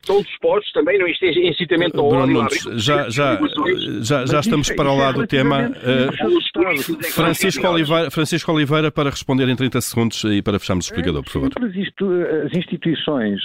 estão 0.00 0.22
dispostos 0.22 0.72
também, 0.72 0.98
não 0.98 1.06
isto 1.06 1.24
é 1.24 1.48
incitamento 1.48 2.00
ao 2.00 2.08
Bruno 2.08 2.40
ódio. 2.40 2.78
já, 2.78 3.08
já, 3.10 3.38
já, 4.00 4.26
já 4.26 4.40
estamos 4.40 4.70
para 4.70 4.90
o 4.90 4.96
lado 4.96 5.20
do 5.20 5.26
tema. 5.26 5.70
Uh, 5.70 7.04
Francisco, 7.12 7.66
Oliveira, 7.66 8.10
Francisco 8.10 8.52
Oliveira, 8.52 8.90
para 8.90 9.10
responder 9.10 9.48
em 9.48 9.56
30 9.56 9.80
segundos 9.80 10.24
e 10.24 10.42
para 10.42 10.58
fecharmos 10.58 10.86
o 10.86 10.88
explicador, 10.90 11.22
por 11.22 11.30
favor. 11.30 11.50
As 12.44 12.56
instituições 12.56 13.40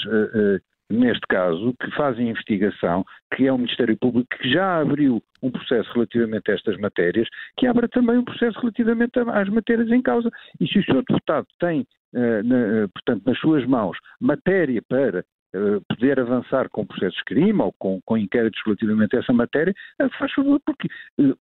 neste 0.89 1.25
caso, 1.27 1.73
que 1.81 1.89
fazem 1.91 2.29
investigação, 2.29 3.03
que 3.35 3.47
é 3.47 3.51
o 3.51 3.57
Ministério 3.57 3.97
Público, 3.97 4.27
que 4.37 4.49
já 4.49 4.81
abriu 4.81 5.21
um 5.41 5.51
processo 5.51 5.91
relativamente 5.93 6.51
a 6.51 6.53
estas 6.53 6.77
matérias, 6.77 7.27
que 7.57 7.67
abra 7.67 7.87
também 7.87 8.17
um 8.17 8.23
processo 8.23 8.59
relativamente 8.59 9.19
às 9.19 9.49
matérias 9.49 9.89
em 9.89 10.01
causa. 10.01 10.29
E 10.59 10.67
se 10.67 10.79
o 10.79 10.83
Sr. 10.83 11.03
Deputado 11.07 11.47
tem, 11.59 11.85
eh, 12.13 12.43
na, 12.43 12.87
portanto, 12.89 13.23
nas 13.25 13.37
suas 13.39 13.65
mãos 13.65 13.97
matéria 14.19 14.81
para 14.87 15.19
eh, 15.53 15.79
poder 15.89 16.19
avançar 16.19 16.69
com 16.69 16.85
processos 16.85 17.17
de 17.17 17.23
crime 17.25 17.61
ou 17.61 17.73
com, 17.73 17.99
com 18.05 18.17
inquéritos 18.17 18.61
relativamente 18.65 19.15
a 19.15 19.19
essa 19.19 19.33
matéria, 19.33 19.73
eh, 19.99 20.09
faz 20.19 20.31
favor, 20.33 20.59
porque 20.65 20.87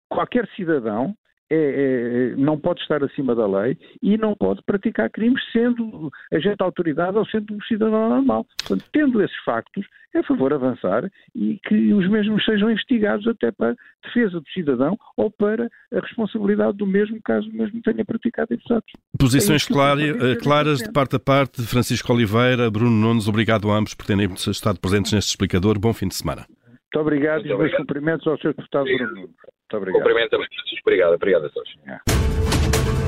qualquer 0.09 0.49
cidadão 0.57 1.15
é, 1.51 1.57
é, 1.57 2.37
não 2.37 2.59
pode 2.59 2.81
estar 2.81 3.03
acima 3.05 3.35
da 3.35 3.47
lei 3.47 3.77
e 4.03 4.17
não 4.17 4.35
pode 4.35 4.63
praticar 4.63 5.11
crimes 5.11 5.43
sendo 5.53 6.11
agente 6.33 6.57
da 6.57 6.65
autoridade 6.65 7.17
ou 7.17 7.27
sendo 7.27 7.55
um 7.55 7.61
cidadão 7.63 8.09
normal. 8.09 8.47
Portanto, 8.59 8.89
tendo 8.93 9.23
esses 9.23 9.37
factos, 9.45 9.87
é 10.15 10.21
a 10.21 10.23
favor 10.23 10.53
avançar 10.53 11.11
e 11.35 11.59
que 11.67 11.93
os 11.93 12.09
mesmos 12.09 12.45
sejam 12.45 12.71
investigados 12.71 13.27
até 13.27 13.51
para 13.51 13.75
defesa 14.05 14.41
do 14.41 14.49
cidadão 14.51 14.97
ou 15.17 15.31
para 15.31 15.69
a 15.93 16.01
responsabilidade 16.01 16.77
do 16.79 16.87
mesmo 16.87 17.21
caso 17.23 17.49
o 17.49 17.53
mesmo 17.53 17.83
tenha 17.83 18.05
praticado 18.05 18.55
esses 18.55 18.71
atos. 18.71 18.93
Posições 19.19 19.67
é 19.69 20.37
claras 20.37 20.79
de 20.79 20.93
parte 20.93 21.17
a 21.17 21.19
parte. 21.19 21.63
Francisco 21.63 22.13
Oliveira, 22.13 22.71
Bruno 22.71 22.91
Nunes, 22.91 23.29
obrigado 23.29 23.71
a 23.71 23.77
ambos 23.77 23.95
por 23.95 24.07
terem 24.07 24.33
estado 24.33 24.81
presentes 24.81 25.13
neste 25.13 25.31
explicador. 25.31 25.79
Bom 25.79 25.93
fim 25.93 26.09
de 26.09 26.15
semana. 26.15 26.47
Muito 26.49 26.99
obrigado 27.01 27.39
Muito 27.39 27.51
e 27.51 27.53
os 27.53 27.59
meus 27.59 27.77
cumprimentos 27.77 28.27
ao 28.27 28.39
Sr. 28.39 28.55
Deputado 28.55 28.85
Bruno 28.85 29.15
Nunes. 29.15 29.54
Muito 29.65 29.77
obrigado. 29.77 30.03
Cumprimento 30.03 30.31
também, 30.31 30.49
Francisco. 30.49 30.81
Obrigado, 30.85 31.15
obrigado 31.15 31.47
a 31.47 31.51
todos. 31.51 31.75
É. 31.87 33.04